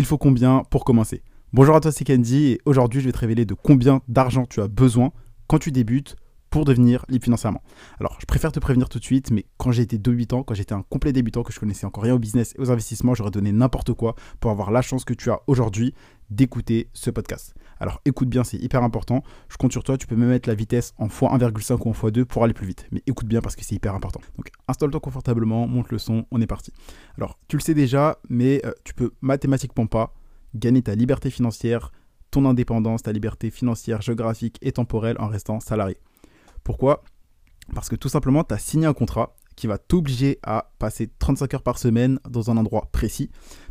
il 0.00 0.06
faut 0.06 0.16
combien 0.16 0.62
pour 0.70 0.86
commencer? 0.86 1.22
Bonjour 1.52 1.76
à 1.76 1.80
toi, 1.80 1.92
c'est 1.92 2.06
Candy 2.06 2.46
et 2.46 2.60
aujourd'hui 2.64 3.02
je 3.02 3.04
vais 3.04 3.12
te 3.12 3.18
révéler 3.18 3.44
de 3.44 3.52
combien 3.52 4.00
d'argent 4.08 4.46
tu 4.48 4.62
as 4.62 4.66
besoin 4.66 5.12
quand 5.46 5.58
tu 5.58 5.72
débutes 5.72 6.16
pour 6.50 6.64
devenir 6.64 7.04
libre 7.08 7.24
financièrement. 7.24 7.62
Alors, 8.00 8.18
je 8.20 8.26
préfère 8.26 8.52
te 8.52 8.58
prévenir 8.58 8.88
tout 8.88 8.98
de 8.98 9.04
suite, 9.04 9.30
mais 9.30 9.46
quand 9.56 9.70
j'ai 9.70 9.82
été 9.82 9.98
débutant, 9.98 10.42
quand 10.42 10.54
j'étais 10.54 10.74
un 10.74 10.82
complet 10.82 11.12
débutant, 11.12 11.42
que 11.42 11.52
je 11.52 11.60
connaissais 11.60 11.86
encore 11.86 12.02
rien 12.02 12.14
au 12.14 12.18
business 12.18 12.54
et 12.56 12.60
aux 12.60 12.70
investissements, 12.70 13.14
j'aurais 13.14 13.30
donné 13.30 13.52
n'importe 13.52 13.92
quoi 13.92 14.16
pour 14.40 14.50
avoir 14.50 14.70
la 14.70 14.82
chance 14.82 15.04
que 15.04 15.14
tu 15.14 15.30
as 15.30 15.40
aujourd'hui 15.46 15.94
d'écouter 16.28 16.88
ce 16.92 17.10
podcast. 17.10 17.54
Alors, 17.78 18.00
écoute 18.04 18.28
bien, 18.28 18.44
c'est 18.44 18.58
hyper 18.58 18.82
important. 18.82 19.22
Je 19.48 19.56
compte 19.56 19.72
sur 19.72 19.84
toi, 19.84 19.96
tu 19.96 20.06
peux 20.06 20.16
même 20.16 20.28
mettre 20.28 20.48
la 20.48 20.54
vitesse 20.54 20.92
en 20.98 21.06
x1,5 21.06 21.78
ou 21.84 21.88
en 21.88 21.92
x2 21.92 22.24
pour 22.24 22.44
aller 22.44 22.52
plus 22.52 22.66
vite. 22.66 22.86
Mais 22.92 23.02
écoute 23.06 23.26
bien 23.26 23.40
parce 23.40 23.56
que 23.56 23.64
c'est 23.64 23.74
hyper 23.74 23.94
important. 23.94 24.20
Donc, 24.36 24.50
installe-toi 24.68 25.00
confortablement, 25.00 25.66
monte 25.66 25.90
le 25.90 25.98
son, 25.98 26.26
on 26.30 26.40
est 26.40 26.46
parti. 26.46 26.72
Alors, 27.16 27.38
tu 27.48 27.56
le 27.56 27.62
sais 27.62 27.74
déjà, 27.74 28.18
mais 28.28 28.60
euh, 28.64 28.72
tu 28.84 28.94
peux 28.94 29.12
mathématiquement 29.20 29.86
pas 29.86 30.14
gagner 30.54 30.82
ta 30.82 30.94
liberté 30.94 31.30
financière, 31.30 31.92
ton 32.30 32.44
indépendance, 32.44 33.02
ta 33.02 33.12
liberté 33.12 33.50
financière, 33.50 34.02
géographique 34.02 34.58
et 34.62 34.72
temporelle 34.72 35.16
en 35.18 35.28
restant 35.28 35.60
salarié. 35.60 35.96
Pourquoi? 36.70 37.02
Parce 37.74 37.88
que 37.88 37.96
tout 37.96 38.08
simplement, 38.08 38.44
tu 38.44 38.54
as 38.54 38.58
signé 38.58 38.86
un 38.86 38.92
contrat 38.92 39.34
qui 39.56 39.66
va 39.66 39.76
t'obliger 39.76 40.38
à 40.44 40.70
passer 40.78 41.10
35 41.18 41.54
heures 41.54 41.62
par 41.64 41.78
semaine 41.78 42.20
dans 42.30 42.48
un 42.48 42.56
endroit 42.56 42.88
précis 42.92 43.28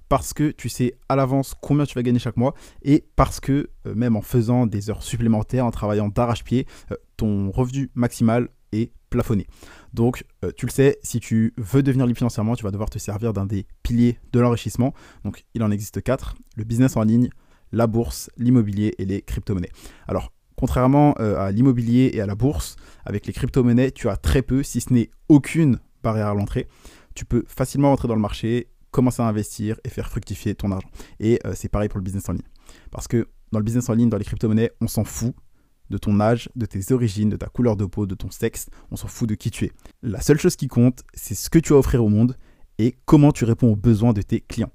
parce 0.09 0.33
que 0.33 0.51
tu 0.51 0.67
sais 0.67 0.95
à 1.07 1.15
l'avance 1.15 1.55
combien 1.61 1.85
tu 1.85 1.95
vas 1.95 2.03
gagner 2.03 2.19
chaque 2.19 2.35
mois 2.35 2.55
et 2.81 3.05
parce 3.15 3.39
que 3.39 3.69
euh, 3.85 3.95
même 3.95 4.17
en 4.17 4.21
faisant 4.21 4.65
des 4.65 4.89
heures 4.89 5.01
supplémentaires, 5.01 5.65
en 5.65 5.71
travaillant 5.71 6.09
d'arrache-pied, 6.09 6.67
euh, 6.91 6.97
ton 7.15 7.51
revenu 7.51 7.89
maximal 7.95 8.49
est 8.73 8.91
plafonné. 9.09 9.47
Donc 9.93 10.25
euh, 10.43 10.51
tu 10.57 10.65
le 10.65 10.71
sais, 10.71 10.99
si 11.01 11.21
tu 11.21 11.53
veux 11.55 11.83
devenir 11.83 12.05
libre 12.05 12.17
financièrement, 12.17 12.57
tu 12.57 12.65
vas 12.65 12.71
devoir 12.71 12.89
te 12.89 12.99
servir 12.99 13.31
d'un 13.31 13.45
des 13.45 13.65
piliers 13.81 14.19
de 14.33 14.41
l'enrichissement. 14.41 14.93
Donc 15.23 15.45
il 15.53 15.63
en 15.63 15.71
existe 15.71 16.03
quatre, 16.03 16.35
le 16.57 16.65
business 16.65 16.97
en 16.97 17.03
ligne, 17.03 17.29
la 17.71 17.87
bourse, 17.87 18.29
l'immobilier 18.35 18.93
et 18.97 19.05
les 19.05 19.21
crypto-monnaies. 19.21 19.71
Alors 20.05 20.33
Contrairement 20.59 21.15
euh, 21.21 21.39
à 21.39 21.53
l'immobilier 21.53 22.11
et 22.13 22.19
à 22.19 22.25
la 22.25 22.35
bourse, 22.35 22.75
avec 23.05 23.25
les 23.25 23.31
crypto-monnaies, 23.31 23.91
tu 23.91 24.09
as 24.09 24.17
très 24.17 24.41
peu, 24.41 24.61
si 24.61 24.81
ce 24.81 24.91
n'est 24.91 25.09
aucune 25.29 25.79
barrière 26.03 26.27
à 26.27 26.33
l'entrée. 26.33 26.67
Tu 27.15 27.23
peux 27.23 27.45
facilement 27.47 27.91
rentrer 27.91 28.09
dans 28.09 28.15
le 28.15 28.19
marché, 28.19 28.67
commencer 28.91 29.21
à 29.21 29.25
investir 29.25 29.77
et 29.85 29.89
faire 29.89 30.09
fructifier 30.09 30.55
ton 30.55 30.73
argent. 30.73 30.89
Et 31.21 31.39
euh, 31.45 31.53
c'est 31.55 31.69
pareil 31.69 31.87
pour 31.87 31.97
le 31.97 32.03
business 32.03 32.27
en 32.27 32.33
ligne. 32.33 32.43
Parce 32.91 33.07
que 33.07 33.29
dans 33.53 33.59
le 33.59 33.63
business 33.63 33.87
en 33.87 33.93
ligne, 33.93 34.09
dans 34.09 34.17
les 34.17 34.25
crypto-monnaies, 34.25 34.71
on 34.81 34.89
s'en 34.89 35.05
fout 35.05 35.33
de 35.89 35.97
ton 35.97 36.19
âge, 36.19 36.49
de 36.57 36.65
tes 36.65 36.91
origines, 36.91 37.29
de 37.29 37.37
ta 37.37 37.47
couleur 37.47 37.77
de 37.77 37.85
peau, 37.85 38.05
de 38.05 38.15
ton 38.15 38.29
sexe, 38.29 38.67
on 38.91 38.97
s'en 38.97 39.07
fout 39.07 39.29
de 39.29 39.35
qui 39.35 39.51
tu 39.51 39.63
es. 39.63 39.71
La 40.01 40.19
seule 40.19 40.39
chose 40.39 40.57
qui 40.57 40.67
compte, 40.67 41.03
c'est 41.13 41.35
ce 41.35 41.49
que 41.49 41.59
tu 41.59 41.71
as 41.71 41.77
à 41.77 41.79
offrir 41.79 42.03
au 42.03 42.09
monde 42.09 42.35
et 42.79 42.97
comment 43.05 43.31
tu 43.31 43.45
réponds 43.45 43.71
aux 43.71 43.77
besoins 43.77 44.11
de 44.11 44.21
tes 44.21 44.41
clients. 44.41 44.73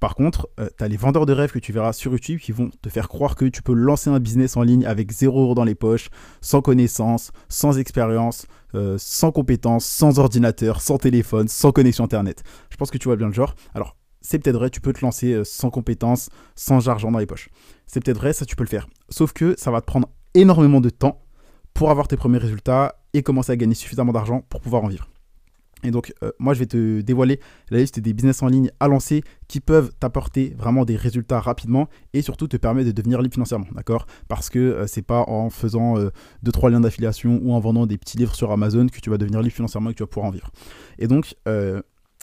Par 0.00 0.14
contre, 0.14 0.48
euh, 0.60 0.68
tu 0.76 0.84
as 0.84 0.88
les 0.88 0.96
vendeurs 0.96 1.24
de 1.24 1.32
rêves 1.32 1.52
que 1.52 1.58
tu 1.58 1.72
verras 1.72 1.92
sur 1.92 2.12
YouTube 2.12 2.38
qui 2.40 2.52
vont 2.52 2.70
te 2.82 2.88
faire 2.88 3.08
croire 3.08 3.34
que 3.34 3.46
tu 3.46 3.62
peux 3.62 3.72
lancer 3.72 4.10
un 4.10 4.20
business 4.20 4.56
en 4.56 4.62
ligne 4.62 4.84
avec 4.84 5.10
0 5.10 5.40
euros 5.40 5.54
dans 5.54 5.64
les 5.64 5.74
poches, 5.74 6.10
sans 6.42 6.60
connaissance, 6.60 7.32
sans 7.48 7.78
expérience, 7.78 8.46
euh, 8.74 8.96
sans 8.98 9.32
compétences, 9.32 9.86
sans 9.86 10.18
ordinateur, 10.18 10.82
sans 10.82 10.98
téléphone, 10.98 11.48
sans 11.48 11.72
connexion 11.72 12.04
Internet. 12.04 12.42
Je 12.70 12.76
pense 12.76 12.90
que 12.90 12.98
tu 12.98 13.08
vois 13.08 13.16
bien 13.16 13.28
le 13.28 13.32
genre. 13.32 13.54
Alors, 13.74 13.96
c'est 14.20 14.38
peut-être 14.38 14.56
vrai, 14.56 14.70
tu 14.70 14.80
peux 14.80 14.92
te 14.92 15.00
lancer 15.00 15.32
euh, 15.32 15.44
sans 15.44 15.70
compétences, 15.70 16.28
sans 16.56 16.88
argent 16.88 17.10
dans 17.10 17.18
les 17.18 17.26
poches. 17.26 17.48
C'est 17.86 18.04
peut-être 18.04 18.18
vrai, 18.18 18.32
ça 18.32 18.44
tu 18.44 18.54
peux 18.54 18.64
le 18.64 18.68
faire. 18.68 18.88
Sauf 19.08 19.32
que 19.32 19.54
ça 19.56 19.70
va 19.70 19.80
te 19.80 19.86
prendre 19.86 20.08
énormément 20.34 20.80
de 20.80 20.90
temps 20.90 21.22
pour 21.72 21.90
avoir 21.90 22.08
tes 22.08 22.16
premiers 22.16 22.38
résultats 22.38 22.96
et 23.14 23.22
commencer 23.22 23.52
à 23.52 23.56
gagner 23.56 23.74
suffisamment 23.74 24.12
d'argent 24.12 24.42
pour 24.48 24.60
pouvoir 24.60 24.84
en 24.84 24.88
vivre. 24.88 25.08
Et 25.84 25.90
donc, 25.90 26.12
euh, 26.22 26.32
moi, 26.38 26.54
je 26.54 26.60
vais 26.60 26.66
te 26.66 27.00
dévoiler 27.02 27.38
la 27.70 27.78
liste 27.78 28.00
des 28.00 28.14
business 28.14 28.42
en 28.42 28.48
ligne 28.48 28.70
à 28.80 28.88
lancer 28.88 29.22
qui 29.46 29.60
peuvent 29.60 29.92
t'apporter 30.00 30.54
vraiment 30.56 30.84
des 30.84 30.96
résultats 30.96 31.38
rapidement 31.38 31.88
et 32.14 32.22
surtout 32.22 32.48
te 32.48 32.56
permettre 32.56 32.86
de 32.86 32.92
devenir 32.92 33.20
libre 33.20 33.34
financièrement, 33.34 33.66
d'accord? 33.72 34.06
Parce 34.28 34.48
que 34.48 34.58
euh, 34.58 34.86
c'est 34.86 35.02
pas 35.02 35.24
en 35.28 35.50
faisant 35.50 35.96
2 35.96 36.06
euh, 36.06 36.50
trois 36.52 36.70
liens 36.70 36.80
d'affiliation 36.80 37.40
ou 37.42 37.52
en 37.52 37.60
vendant 37.60 37.86
des 37.86 37.98
petits 37.98 38.16
livres 38.16 38.34
sur 38.34 38.50
Amazon 38.50 38.86
que 38.86 39.00
tu 39.00 39.10
vas 39.10 39.18
devenir 39.18 39.42
libre 39.42 39.54
financièrement 39.54 39.90
et 39.90 39.92
que 39.92 39.98
tu 39.98 40.02
vas 40.02 40.08
pouvoir 40.08 40.28
en 40.28 40.32
vivre. 40.32 40.50
Et 40.98 41.08
donc, 41.08 41.34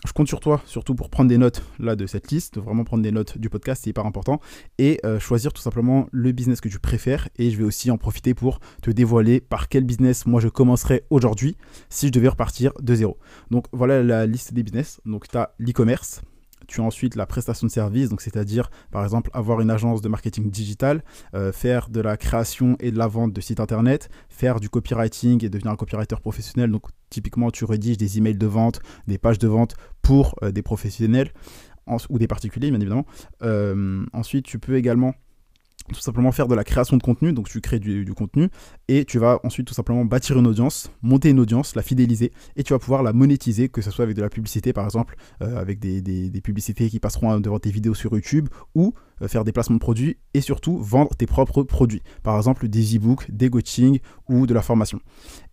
je 0.05 0.13
compte 0.13 0.27
sur 0.27 0.39
toi, 0.39 0.61
surtout 0.65 0.95
pour 0.95 1.09
prendre 1.09 1.29
des 1.29 1.37
notes 1.37 1.63
là 1.79 1.95
de 1.95 2.05
cette 2.05 2.31
liste, 2.31 2.57
vraiment 2.57 2.83
prendre 2.83 3.03
des 3.03 3.11
notes 3.11 3.37
du 3.37 3.49
podcast, 3.49 3.83
c'est 3.83 3.89
hyper 3.89 4.05
important, 4.05 4.39
et 4.77 4.99
euh, 5.05 5.19
choisir 5.19 5.53
tout 5.53 5.61
simplement 5.61 6.07
le 6.11 6.31
business 6.31 6.61
que 6.61 6.69
tu 6.69 6.79
préfères. 6.79 7.29
Et 7.37 7.51
je 7.51 7.57
vais 7.57 7.63
aussi 7.63 7.89
en 7.91 7.97
profiter 7.97 8.33
pour 8.33 8.59
te 8.81 8.91
dévoiler 8.91 9.39
par 9.39 9.69
quel 9.69 9.83
business 9.83 10.25
moi 10.25 10.41
je 10.41 10.49
commencerai 10.49 11.03
aujourd'hui 11.09 11.55
si 11.89 12.07
je 12.07 12.11
devais 12.11 12.27
repartir 12.27 12.73
de 12.81 12.95
zéro. 12.95 13.17
Donc 13.51 13.67
voilà 13.71 14.03
la 14.03 14.25
liste 14.25 14.53
des 14.53 14.63
business. 14.63 14.99
Donc 15.05 15.27
tu 15.27 15.37
as 15.37 15.53
l'e-commerce, 15.57 16.21
tu 16.67 16.81
as 16.81 16.83
ensuite 16.83 17.15
la 17.15 17.25
prestation 17.25 17.67
de 17.67 17.71
service, 17.71 18.09
donc 18.09 18.21
c'est-à-dire 18.21 18.69
par 18.91 19.03
exemple 19.03 19.29
avoir 19.33 19.61
une 19.61 19.69
agence 19.69 20.01
de 20.01 20.09
marketing 20.09 20.49
digital, 20.49 21.03
euh, 21.35 21.51
faire 21.51 21.89
de 21.89 22.01
la 22.01 22.17
création 22.17 22.75
et 22.79 22.91
de 22.91 22.97
la 22.97 23.07
vente 23.07 23.33
de 23.33 23.41
sites 23.41 23.59
internet, 23.59 24.09
faire 24.29 24.59
du 24.59 24.69
copywriting 24.69 25.43
et 25.43 25.49
devenir 25.49 25.71
un 25.71 25.75
copywriter 25.75 26.15
professionnel. 26.19 26.71
Donc 26.71 26.87
typiquement 27.09 27.51
tu 27.51 27.65
rédiges 27.65 27.97
des 27.97 28.17
emails 28.17 28.37
de 28.37 28.47
vente, 28.47 28.79
des 29.07 29.17
pages 29.17 29.39
de 29.39 29.47
vente 29.47 29.75
pour 30.01 30.35
euh, 30.43 30.51
des 30.51 30.61
professionnels 30.61 31.31
ou 32.09 32.17
des 32.17 32.27
particuliers 32.27 32.69
bien 32.69 32.79
évidemment. 32.79 33.05
Euh, 33.41 34.05
ensuite 34.13 34.45
tu 34.45 34.59
peux 34.59 34.77
également 34.77 35.13
tout 35.91 35.99
simplement 35.99 36.31
faire 36.31 36.47
de 36.47 36.55
la 36.55 36.63
création 36.63 36.97
de 36.97 37.03
contenu, 37.03 37.33
donc 37.33 37.49
tu 37.49 37.59
crées 37.61 37.79
du, 37.79 38.13
contenu 38.13 38.49
et 38.87 39.05
tu 39.05 39.19
vas 39.19 39.39
ensuite 39.43 39.67
tout 39.67 39.73
simplement 39.73 40.05
bâtir 40.05 40.37
une 40.37 40.47
audience, 40.47 40.91
monter 41.01 41.29
une 41.29 41.39
audience, 41.39 41.75
la 41.75 41.81
fidéliser 41.81 42.31
et 42.55 42.63
tu 42.63 42.73
vas 42.73 42.79
pouvoir 42.79 43.03
la 43.03 43.13
monétiser, 43.13 43.69
que 43.69 43.81
ce 43.81 43.91
soit 43.91 44.03
avec 44.03 44.15
de 44.15 44.21
la 44.21 44.29
publicité 44.29 44.71
par 44.71 44.85
exemple, 44.85 45.15
euh, 45.41 45.59
avec 45.59 45.79
des, 45.79 46.31
publicités 46.43 46.89
qui 46.89 46.99
passeront 46.99 47.39
devant 47.39 47.59
tes 47.59 47.69
vidéos 47.69 47.93
sur 47.93 48.13
YouTube 48.13 48.49
ou 48.75 48.93
euh, 49.21 49.27
faire 49.27 49.43
des 49.43 49.51
placements 49.51 49.75
de 49.75 49.81
produits 49.81 50.17
et 50.33 50.41
surtout 50.41 50.77
vendre 50.77 51.15
tes 51.15 51.25
propres 51.25 51.63
produits, 51.63 52.01
par 52.21 52.37
exemple 52.37 52.67
des 52.67 52.95
e-books, 52.95 53.29
des 53.29 53.49
coachings 53.49 53.99
ou 54.29 54.47
de 54.47 54.53
la 54.53 54.61
formation. 54.61 54.99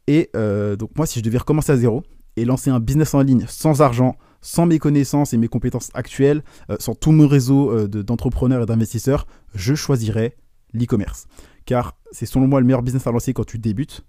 Et 0.06 0.30
euh, 0.36 0.76
donc 0.76 0.90
moi 0.96 1.06
si 1.06 1.18
je 1.18 1.24
devais 1.24 1.38
recommencer 1.38 1.72
à 1.72 1.76
zéro 1.76 2.02
et 2.36 2.44
lancer 2.44 2.70
un 2.70 2.80
business 2.80 3.14
en 3.14 3.22
ligne 3.22 3.44
sans 3.48 3.82
argent, 3.82 4.16
sans 4.40 4.66
mes 4.66 4.78
connaissances 4.78 5.32
et 5.32 5.38
mes 5.38 5.48
compétences 5.48 5.90
actuelles, 5.94 6.42
euh, 6.70 6.76
sans 6.78 6.94
tout 6.94 7.12
mon 7.12 7.26
réseau 7.26 7.70
euh, 7.70 7.88
d'entrepreneurs 7.88 8.62
et 8.62 8.66
d'investisseurs, 8.66 9.26
je 9.54 9.74
choisirais 9.74 10.36
l'e-commerce. 10.72 11.26
Car 11.66 11.96
c'est 12.10 12.26
selon 12.26 12.46
moi 12.46 12.60
le 12.60 12.66
meilleur 12.66 12.82
business 12.82 13.06
à 13.06 13.12
lancer 13.12 13.32
quand 13.32 13.44
tu 13.44 13.58
débutes. 13.58 14.04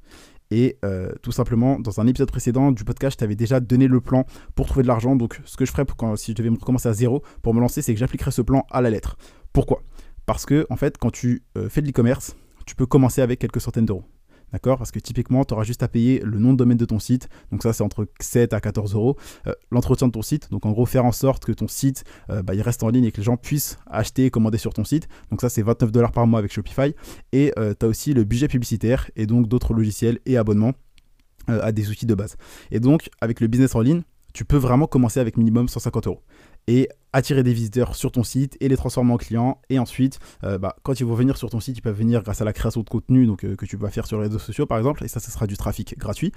Et 0.54 0.78
euh, 0.84 1.14
tout 1.22 1.32
simplement, 1.32 1.80
dans 1.80 2.02
un 2.02 2.08
épisode 2.08 2.30
précédent 2.30 2.72
du 2.72 2.84
podcast, 2.84 3.16
je 3.16 3.18
t'avais 3.20 3.36
déjà 3.36 3.62
donné 3.62 3.88
le 3.88 4.02
plan 4.02 4.26
pour 4.54 4.68
trouver 4.68 4.84
de 4.84 4.88
l'argent. 4.88 5.16
Donc, 5.16 5.40
ce 5.46 5.56
que 5.56 5.66
je 5.66 5.72
ferais 5.72 5.86
si 6.18 6.32
je 6.32 6.36
devais 6.36 6.50
me 6.50 6.58
recommencer 6.58 6.90
à 6.90 6.94
zéro 6.94 7.24
pour 7.42 7.54
me 7.54 7.62
lancer, 7.62 7.82
c'est 7.82 7.94
que 7.94 8.00
j'appliquerais 8.00 8.32
ce 8.32 8.42
plan 8.42 8.66
à 8.70 8.82
la 8.82 8.90
lettre. 8.90 9.18
Pourquoi? 9.54 9.82
Parce 10.26 10.46
que, 10.46 10.68
en 10.70 10.76
fait, 10.76 10.98
quand 10.98 11.12
tu 11.12 11.44
fais 11.70 11.82
de 11.82 11.88
l'e-commerce, 11.88 12.36
tu 12.66 12.76
peux 12.76 12.86
commencer 12.86 13.22
avec 13.22 13.40
quelques 13.40 13.62
centaines 13.62 13.86
d'euros. 13.86 14.04
D'accord? 14.52 14.78
Parce 14.78 14.92
que 14.92 15.00
typiquement, 15.00 15.46
tu 15.46 15.54
auras 15.54 15.64
juste 15.64 15.84
à 15.84 15.88
payer 15.88 16.22
le 16.24 16.40
nom 16.40 16.54
de 16.54 16.58
domaine 16.58 16.78
de 16.78 16.86
ton 16.86 17.00
site. 17.00 17.30
Donc 17.52 17.64
ça, 17.64 17.74
c'est 17.74 17.84
entre 17.84 18.08
7 18.20 18.54
à 18.54 18.60
14 18.60 18.94
euros. 18.96 19.18
Euh, 19.48 19.54
l'entretien 19.72 20.08
de 20.08 20.12
ton 20.12 20.22
site. 20.22 20.50
Donc 20.52 20.66
en 20.66 20.72
gros, 20.72 20.86
faire 20.86 21.06
en 21.06 21.12
sorte 21.12 21.46
que 21.46 21.52
ton 21.52 21.68
site, 21.68 22.04
euh, 22.30 22.44
bah, 22.44 22.54
il 22.54 22.62
reste 22.62 22.84
en 22.84 22.90
ligne 22.90 23.06
et 23.06 23.12
que 23.12 23.18
les 23.18 23.24
gens 23.24 23.38
puissent 23.38 23.78
acheter 23.88 24.26
et 24.26 24.30
commander 24.30 24.58
sur 24.58 24.74
ton 24.74 24.84
site. 24.84 25.08
Donc 25.30 25.42
ça, 25.42 25.50
c'est 25.50 25.62
29 25.62 25.92
dollars 25.92 26.12
par 26.12 26.28
mois 26.28 26.40
avec 26.40 26.52
Shopify. 26.52 26.94
Et 27.32 27.54
euh, 27.58 27.74
tu 27.80 27.86
as 27.86 27.90
aussi 27.90 28.14
le 28.14 28.24
budget 28.24 28.48
publicitaire 28.48 29.10
et 29.16 29.26
donc 29.26 29.48
d'autres 29.48 29.74
logiciels 29.74 30.20
et 30.26 30.38
abonnements 30.38 30.74
à 31.48 31.72
des 31.72 31.90
outils 31.90 32.06
de 32.06 32.14
base. 32.14 32.38
Et 32.70 32.80
donc, 32.80 33.10
avec 33.20 33.42
le 33.42 33.48
business 33.48 33.74
en 33.74 33.82
ligne, 33.82 34.04
tu 34.34 34.46
peux 34.46 34.58
vraiment 34.58 34.88
commencer 34.88 35.20
avec 35.20 35.38
minimum 35.38 35.68
150 35.68 36.08
euros 36.08 36.22
et 36.68 36.90
attirer 37.14 37.44
des 37.44 37.54
visiteurs 37.54 37.96
sur 37.96 38.12
ton 38.12 38.24
site 38.24 38.58
et 38.60 38.70
les 38.70 38.78
transformer 38.78 39.14
en 39.14 39.18
clients. 39.18 39.60
Et 39.70 39.80
ensuite, 39.80 40.20
euh, 40.44 40.58
bah, 40.58 40.76
quand 40.84 41.00
ils 41.00 41.06
vont 41.06 41.16
venir 41.16 41.38
sur 41.38 41.50
ton 41.50 41.60
site, 41.60 41.78
ils 41.78 41.82
peuvent 41.82 41.98
venir 41.98 42.24
grâce 42.24 42.42
à 42.42 42.46
la 42.46 42.54
création 42.54 42.82
de 42.82 42.90
contenu 42.90 43.28
euh, 43.28 43.56
que 43.56 43.66
tu 43.66 43.78
vas 43.78 43.90
faire 43.90 44.08
sur 44.08 44.18
les 44.18 44.28
réseaux 44.28 44.40
sociaux 44.40 44.66
par 44.66 44.78
exemple. 44.78 45.04
Et 45.04 45.08
ça, 45.08 45.20
ce 45.20 45.32
sera 45.32 45.48
du 45.48 45.58
trafic 45.58 45.98
gratuit. 45.98 46.32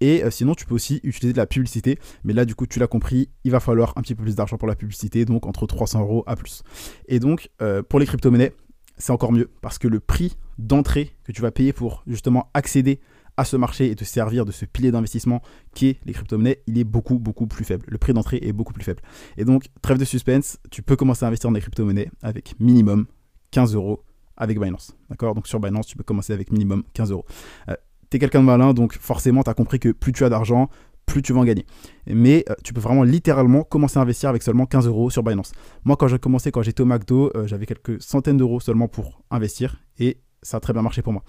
Et 0.00 0.22
euh, 0.22 0.30
sinon, 0.30 0.54
tu 0.54 0.66
peux 0.66 0.74
aussi 0.74 1.00
utiliser 1.02 1.32
de 1.32 1.38
la 1.38 1.46
publicité. 1.46 1.98
Mais 2.24 2.32
là, 2.32 2.44
du 2.44 2.54
coup, 2.54 2.66
tu 2.66 2.78
l'as 2.78 2.86
compris, 2.86 3.30
il 3.44 3.50
va 3.50 3.60
falloir 3.60 3.92
un 3.96 4.02
petit 4.02 4.14
peu 4.14 4.22
plus 4.22 4.36
d'argent 4.36 4.56
pour 4.56 4.68
la 4.68 4.76
publicité, 4.76 5.24
donc 5.24 5.46
entre 5.46 5.66
300 5.66 6.00
euros 6.00 6.24
à 6.26 6.36
plus. 6.36 6.62
Et 7.08 7.18
donc, 7.18 7.50
pour 7.88 7.98
les 7.98 8.06
crypto-monnaies, 8.06 8.52
c'est 8.98 9.12
encore 9.12 9.32
mieux 9.32 9.50
parce 9.62 9.78
que 9.78 9.88
le 9.88 9.98
prix 9.98 10.36
d'entrée 10.58 11.16
que 11.24 11.32
tu 11.32 11.42
vas 11.42 11.50
payer 11.50 11.72
pour 11.72 12.02
justement 12.06 12.50
accéder 12.54 13.00
à 13.36 13.44
ce 13.44 13.56
marché 13.56 13.90
et 13.90 13.96
te 13.96 14.04
servir 14.04 14.44
de 14.44 14.52
ce 14.52 14.64
pilier 14.64 14.90
d'investissement 14.90 15.42
qui 15.74 15.88
est 15.88 16.00
les 16.04 16.12
crypto-monnaies, 16.12 16.62
il 16.66 16.78
est 16.78 16.84
beaucoup, 16.84 17.18
beaucoup 17.18 17.46
plus 17.46 17.64
faible. 17.64 17.84
Le 17.88 17.98
prix 17.98 18.12
d'entrée 18.12 18.38
est 18.42 18.52
beaucoup 18.52 18.72
plus 18.72 18.84
faible. 18.84 19.02
Et 19.36 19.44
donc, 19.44 19.66
trêve 19.82 19.98
de 19.98 20.04
suspense, 20.04 20.58
tu 20.70 20.82
peux 20.82 20.96
commencer 20.96 21.24
à 21.24 21.28
investir 21.28 21.50
dans 21.50 21.54
les 21.54 21.60
crypto-monnaies 21.60 22.10
avec 22.22 22.54
minimum 22.60 23.06
15 23.50 23.74
euros 23.74 24.02
avec 24.36 24.58
Binance. 24.58 24.96
D'accord? 25.08 25.34
Donc, 25.34 25.46
sur 25.46 25.60
Binance, 25.60 25.86
tu 25.86 25.96
peux 25.96 26.04
commencer 26.04 26.32
avec 26.32 26.50
minimum 26.50 26.82
15 26.94 27.10
euros. 27.12 27.24
Euh, 27.68 27.74
tu 28.10 28.16
es 28.16 28.20
quelqu'un 28.20 28.40
de 28.40 28.46
malin, 28.46 28.72
donc 28.74 28.94
forcément, 28.94 29.42
tu 29.42 29.50
as 29.50 29.54
compris 29.54 29.78
que 29.78 29.90
plus 29.90 30.12
tu 30.12 30.24
as 30.24 30.28
d'argent, 30.28 30.68
plus 31.06 31.22
tu 31.22 31.32
vas 31.32 31.40
en 31.40 31.44
gagner. 31.44 31.66
Mais 32.06 32.44
euh, 32.48 32.54
tu 32.64 32.72
peux 32.72 32.80
vraiment 32.80 33.02
littéralement 33.02 33.64
commencer 33.64 33.98
à 33.98 34.02
investir 34.02 34.30
avec 34.30 34.42
seulement 34.42 34.66
15 34.66 34.86
euros 34.86 35.10
sur 35.10 35.22
Binance. 35.22 35.52
Moi, 35.84 35.96
quand 35.96 36.08
j'ai 36.08 36.18
commencé, 36.18 36.50
quand 36.50 36.62
j'étais 36.62 36.80
au 36.80 36.86
McDo, 36.86 37.30
euh, 37.34 37.46
j'avais 37.46 37.66
quelques 37.66 38.00
centaines 38.02 38.36
d'euros 38.36 38.60
seulement 38.60 38.88
pour 38.88 39.22
investir 39.30 39.76
et 39.98 40.18
ça 40.42 40.56
a 40.56 40.60
très 40.60 40.72
bien 40.72 40.82
marché 40.82 41.02
pour 41.02 41.12
moi. 41.12 41.22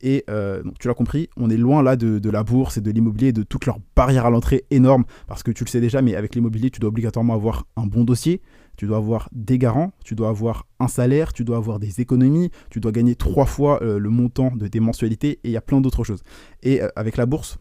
Et 0.00 0.24
euh, 0.28 0.62
tu 0.80 0.88
l'as 0.88 0.94
compris, 0.94 1.28
on 1.36 1.48
est 1.48 1.56
loin 1.56 1.82
là 1.82 1.96
de, 1.96 2.30
la 2.30 2.42
bourse 2.42 2.76
et 2.76 2.80
de 2.80 2.90
l'immobilier, 2.90 3.32
de 3.32 3.44
toutes 3.44 3.66
leurs 3.66 3.78
barrières 3.94 4.26
à 4.26 4.30
l'entrée 4.30 4.64
énormes, 4.70 5.04
parce 5.28 5.42
que 5.42 5.52
tu 5.52 5.64
le 5.64 5.68
sais 5.68 5.80
déjà, 5.80 6.02
mais 6.02 6.16
avec 6.16 6.34
l'immobilier, 6.34 6.70
tu 6.70 6.80
dois 6.80 6.88
obligatoirement 6.88 7.34
avoir 7.34 7.66
un 7.76 7.86
bon 7.86 8.02
dossier, 8.02 8.42
tu 8.76 8.86
dois 8.86 8.96
avoir 8.96 9.28
des 9.32 9.58
garants, 9.58 9.92
tu 10.04 10.14
dois 10.14 10.28
avoir 10.28 10.66
un 10.80 10.88
salaire, 10.88 11.32
tu 11.32 11.44
dois 11.44 11.56
avoir 11.56 11.78
des 11.78 12.00
économies, 12.00 12.50
tu 12.70 12.80
dois 12.80 12.90
gagner 12.90 13.14
trois 13.14 13.46
fois 13.46 13.80
euh, 13.82 13.98
le 13.98 14.10
montant 14.10 14.50
de 14.56 14.66
tes 14.66 14.80
mensualités, 14.80 15.40
et 15.44 15.48
il 15.48 15.52
y 15.52 15.56
a 15.56 15.60
plein 15.60 15.80
d'autres 15.80 16.02
choses. 16.02 16.24
Et 16.62 16.82
euh, 16.82 16.88
avec 16.96 17.16
la 17.16 17.26
bourse, 17.26 17.58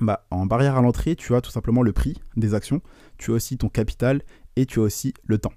bah, 0.00 0.26
en 0.30 0.44
barrière 0.44 0.76
à 0.76 0.82
l'entrée, 0.82 1.16
tu 1.16 1.34
as 1.34 1.40
tout 1.40 1.50
simplement 1.50 1.82
le 1.82 1.92
prix 1.92 2.20
des 2.36 2.52
actions, 2.52 2.82
tu 3.16 3.30
as 3.30 3.34
aussi 3.34 3.56
ton 3.56 3.70
capital, 3.70 4.20
et 4.56 4.66
tu 4.66 4.80
as 4.80 4.82
aussi 4.82 5.14
le 5.24 5.38
temps. 5.38 5.52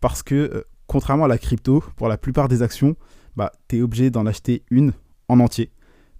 Parce 0.00 0.22
que, 0.22 0.64
contrairement 0.86 1.26
à 1.26 1.28
la 1.28 1.38
crypto, 1.38 1.84
pour 1.96 2.08
la 2.08 2.16
plupart 2.16 2.48
des 2.48 2.62
actions, 2.62 2.96
bah, 3.36 3.52
tu 3.68 3.78
es 3.78 3.82
obligé 3.82 4.10
d'en 4.10 4.26
acheter 4.26 4.64
une 4.70 4.92
en 5.28 5.40
entier, 5.40 5.70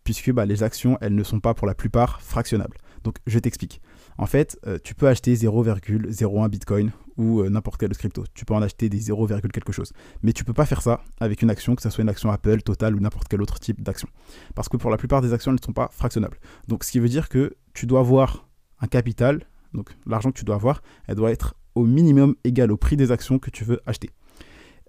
puisque 0.04 0.30
bah, 0.32 0.46
les 0.46 0.62
actions, 0.62 0.98
elles 1.00 1.14
ne 1.14 1.24
sont 1.24 1.40
pas 1.40 1.54
pour 1.54 1.66
la 1.66 1.74
plupart 1.74 2.20
fractionnables. 2.20 2.76
Donc 3.04 3.16
je 3.26 3.38
t'explique. 3.38 3.80
En 4.18 4.26
fait, 4.26 4.58
euh, 4.66 4.78
tu 4.82 4.94
peux 4.94 5.08
acheter 5.08 5.34
0,01 5.34 6.48
Bitcoin 6.48 6.90
ou 7.16 7.40
euh, 7.40 7.48
n'importe 7.48 7.80
quelle 7.80 7.96
crypto. 7.96 8.24
Tu 8.34 8.44
peux 8.44 8.54
en 8.54 8.60
acheter 8.60 8.88
des 8.88 8.98
0, 8.98 9.26
quelque 9.26 9.72
chose. 9.72 9.92
Mais 10.22 10.32
tu 10.32 10.44
peux 10.44 10.52
pas 10.52 10.66
faire 10.66 10.82
ça 10.82 11.00
avec 11.20 11.40
une 11.42 11.50
action, 11.50 11.74
que 11.74 11.82
ce 11.82 11.88
soit 11.88 12.02
une 12.02 12.08
action 12.08 12.30
Apple, 12.30 12.60
Total 12.62 12.94
ou 12.94 13.00
n'importe 13.00 13.28
quel 13.28 13.40
autre 13.40 13.58
type 13.58 13.82
d'action. 13.82 14.08
Parce 14.54 14.68
que 14.68 14.76
pour 14.76 14.90
la 14.90 14.98
plupart 14.98 15.22
des 15.22 15.32
actions, 15.32 15.52
elles 15.52 15.58
ne 15.60 15.64
sont 15.64 15.72
pas 15.72 15.88
fractionnables. 15.92 16.38
Donc 16.68 16.84
ce 16.84 16.92
qui 16.92 16.98
veut 16.98 17.08
dire 17.08 17.28
que 17.28 17.56
tu 17.72 17.86
dois 17.86 18.00
avoir 18.00 18.48
un 18.80 18.86
capital, 18.86 19.46
donc 19.72 19.90
l'argent 20.06 20.30
que 20.30 20.38
tu 20.38 20.44
dois 20.44 20.56
avoir, 20.56 20.82
elle 21.06 21.16
doit 21.16 21.30
être 21.30 21.54
au 21.74 21.84
minimum 21.84 22.34
égal 22.44 22.72
au 22.72 22.76
prix 22.76 22.96
des 22.96 23.12
actions 23.12 23.38
que 23.38 23.50
tu 23.50 23.64
veux 23.64 23.80
acheter. 23.86 24.10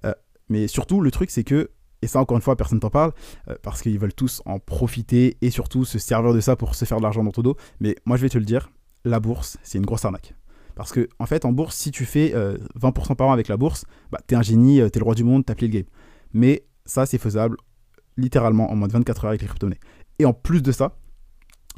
Euh, 0.03 0.13
mais 0.49 0.67
surtout, 0.67 0.99
le 0.99 1.11
truc, 1.11 1.29
c'est 1.31 1.43
que 1.43 1.69
et 2.01 2.07
ça, 2.07 2.19
encore 2.19 2.37
une 2.37 2.41
fois, 2.41 2.55
personne 2.55 2.79
t'en 2.79 2.89
parle, 2.89 3.11
euh, 3.47 3.55
parce 3.61 3.81
qu'ils 3.81 3.99
veulent 3.99 4.13
tous 4.13 4.41
en 4.45 4.59
profiter 4.59 5.37
et 5.41 5.51
surtout 5.51 5.85
se 5.85 5.99
servir 5.99 6.33
de 6.33 6.39
ça 6.39 6.55
pour 6.55 6.75
se 6.75 6.85
faire 6.85 6.97
de 6.97 7.03
l'argent 7.03 7.23
dans 7.23 7.31
ton 7.31 7.41
dos. 7.41 7.57
Mais 7.79 7.95
moi, 8.05 8.17
je 8.17 8.23
vais 8.23 8.29
te 8.29 8.37
le 8.37 8.45
dire, 8.45 8.71
la 9.05 9.19
bourse, 9.19 9.57
c'est 9.63 9.77
une 9.77 9.85
grosse 9.85 10.05
arnaque. 10.05 10.33
Parce 10.75 10.91
que, 10.91 11.09
en 11.19 11.25
fait, 11.25 11.45
en 11.45 11.51
bourse, 11.51 11.75
si 11.75 11.91
tu 11.91 12.05
fais 12.05 12.33
20% 12.33 13.11
euh, 13.11 13.15
par 13.15 13.27
an 13.27 13.33
avec 13.33 13.47
la 13.47 13.57
bourse, 13.57 13.85
bah, 14.11 14.19
t'es 14.25 14.35
un 14.35 14.41
génie, 14.41 14.81
euh, 14.81 14.89
t'es 14.89 14.99
le 14.99 15.05
roi 15.05 15.15
du 15.15 15.23
monde, 15.23 15.45
t'as 15.45 15.53
plié 15.53 15.67
le 15.67 15.73
game. 15.79 15.89
Mais 16.33 16.65
ça, 16.85 17.05
c'est 17.05 17.17
faisable 17.17 17.57
littéralement 18.17 18.71
en 18.71 18.75
moins 18.75 18.87
de 18.87 18.93
24 18.93 19.25
heures 19.25 19.29
avec 19.29 19.41
les 19.41 19.47
crypto-monnaies. 19.47 19.79
Et 20.19 20.25
en 20.25 20.33
plus 20.33 20.61
de 20.61 20.71
ça, 20.71 20.95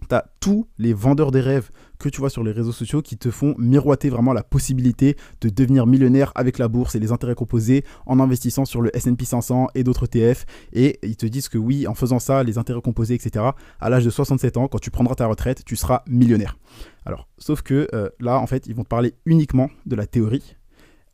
tu 0.10 0.16
tous 0.40 0.68
les 0.78 0.94
vendeurs 0.94 1.31
des 1.31 1.40
rêves 1.40 1.72
que 2.00 2.10
tu 2.10 2.19
vois 2.19 2.30
sur 2.30 2.44
les 2.44 2.51
réseaux 2.51 2.74
sociaux 2.74 3.01
qui 3.01 3.18
te 3.18 3.31
font 3.31 3.56
miroiter 3.57 4.10
vraiment 4.10 4.34
la 4.34 4.44
possibilité 4.44 5.16
de 5.42 5.50
devenir 5.50 5.88
millionnaire 5.88 6.31
avec 6.36 6.57
la 6.57 6.68
bourse 6.68 6.95
et 6.95 7.00
les 7.00 7.12
intérêts 7.12 7.36
composés 7.36 7.86
en 8.06 8.19
investissant 8.19 8.66
sur 8.66 8.81
le 8.81 8.95
S&P 8.95 9.24
500 9.24 9.68
et 9.75 9.84
d'autres 9.84 10.06
ETF 10.12 10.45
et 10.74 11.00
ils 11.04 11.16
te 11.16 11.25
disent 11.25 11.48
que 11.48 11.57
oui, 11.57 11.88
en 11.88 11.94
faisant 11.94 12.19
ça, 12.19 12.44
les 12.44 12.57
intérêts 12.57 12.81
composés, 12.81 13.16
etc., 13.16 13.45
à 13.80 13.90
l'âge 13.90 14.04
de 14.04 14.10
67 14.10 14.57
ans, 14.57 14.68
quand 14.68 14.80
tu 14.80 14.92
prendras 14.92 15.16
ta 15.16 15.28
retraite, 15.28 15.63
tu 15.66 15.75
seras 15.75 16.04
millionnaire. 16.07 16.57
Alors, 17.06 17.30
sauf 17.38 17.62
que 17.62 17.88
euh, 17.94 18.10
là, 18.19 18.40
en 18.40 18.48
fait, 18.48 18.68
ils 18.68 18.75
vont 18.75 18.84
te 18.84 18.90
parler 18.90 19.13
uniquement 19.25 19.69
de 19.86 19.95
la 19.95 20.06
théorie 20.06 20.57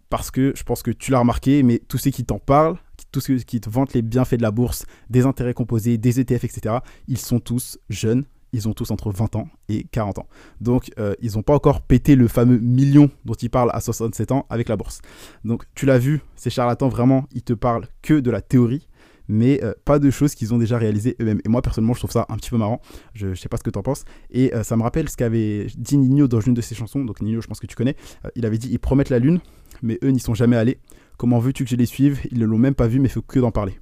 parce 0.09 0.31
que 0.31 0.53
je 0.55 0.63
pense 0.63 0.81
que 0.81 0.91
tu 0.91 1.11
l'as 1.11 1.19
remarqué, 1.19 1.61
mais 1.63 1.79
tous 1.87 1.99
ceux 1.99 2.11
qui 2.11 2.25
t'en 2.25 2.39
parlent, 2.39 2.77
tous 3.11 3.21
ceux 3.21 3.37
qui 3.37 3.61
te 3.61 3.69
vantent 3.69 3.93
les 3.93 4.01
bienfaits 4.01 4.35
de 4.37 4.41
la 4.41 4.51
bourse, 4.51 4.85
des 5.09 5.25
intérêts 5.25 5.53
composés, 5.53 5.97
des 5.97 6.19
ETF, 6.19 6.43
etc., 6.43 6.77
ils 7.07 7.19
sont 7.19 7.39
tous 7.39 7.77
jeunes, 7.89 8.25
ils 8.53 8.67
ont 8.67 8.73
tous 8.73 8.91
entre 8.91 9.11
20 9.11 9.35
ans 9.35 9.47
et 9.67 9.85
40 9.85 10.19
ans. 10.19 10.27
Donc, 10.61 10.91
euh, 10.99 11.13
ils 11.21 11.33
n'ont 11.35 11.43
pas 11.43 11.53
encore 11.53 11.81
pété 11.81 12.15
le 12.15 12.27
fameux 12.27 12.57
million 12.57 13.09
dont 13.25 13.33
ils 13.33 13.49
parlent 13.49 13.71
à 13.73 13.79
67 13.79 14.31
ans 14.31 14.45
avec 14.49 14.69
la 14.69 14.77
bourse. 14.77 15.01
Donc, 15.43 15.63
tu 15.75 15.85
l'as 15.85 15.99
vu, 15.99 16.21
ces 16.35 16.49
charlatans, 16.49 16.89
vraiment, 16.89 17.25
ils 17.33 17.43
te 17.43 17.53
parlent 17.53 17.87
que 18.01 18.19
de 18.19 18.31
la 18.31 18.41
théorie, 18.41 18.87
mais 19.27 19.63
euh, 19.63 19.73
pas 19.85 19.99
de 19.99 20.09
choses 20.09 20.33
qu'ils 20.33 20.53
ont 20.53 20.57
déjà 20.57 20.77
réalisées 20.77 21.15
eux-mêmes. 21.21 21.41
Et 21.45 21.49
moi, 21.49 21.61
personnellement, 21.61 21.93
je 21.93 21.99
trouve 21.99 22.11
ça 22.11 22.25
un 22.29 22.37
petit 22.37 22.49
peu 22.49 22.57
marrant. 22.57 22.81
Je 23.13 23.27
ne 23.27 23.35
sais 23.35 23.49
pas 23.49 23.57
ce 23.57 23.63
que 23.63 23.69
tu 23.69 23.77
en 23.77 23.83
penses. 23.83 24.03
Et 24.31 24.53
euh, 24.55 24.63
ça 24.63 24.75
me 24.75 24.81
rappelle 24.81 25.07
ce 25.07 25.17
qu'avait 25.17 25.67
dit 25.77 25.97
Nino 25.97 26.27
dans 26.27 26.41
une 26.41 26.55
de 26.55 26.61
ses 26.61 26.73
chansons. 26.73 27.05
Donc, 27.05 27.21
Nino, 27.21 27.41
je 27.41 27.47
pense 27.47 27.59
que 27.59 27.67
tu 27.67 27.75
connais. 27.75 27.95
il 28.35 28.45
avait 28.45 28.57
dit 28.57 28.69
ils 28.71 28.79
promettent 28.79 29.11
la 29.11 29.19
lune, 29.19 29.39
mais 29.83 29.99
eux 30.03 30.09
n'y 30.09 30.19
sont 30.19 30.33
jamais 30.33 30.55
allés. 30.55 30.79
Comment 31.17 31.39
veux-tu 31.39 31.65
que 31.65 31.69
je 31.69 31.75
les 31.75 31.85
suive? 31.85 32.21
Ils 32.31 32.39
ne 32.39 32.45
l'ont 32.45 32.57
même 32.57 32.75
pas 32.75 32.87
vu, 32.87 32.99
mais 32.99 33.09
il 33.09 33.11
faut 33.11 33.21
que 33.21 33.39
d'en 33.39 33.51
parler. 33.51 33.77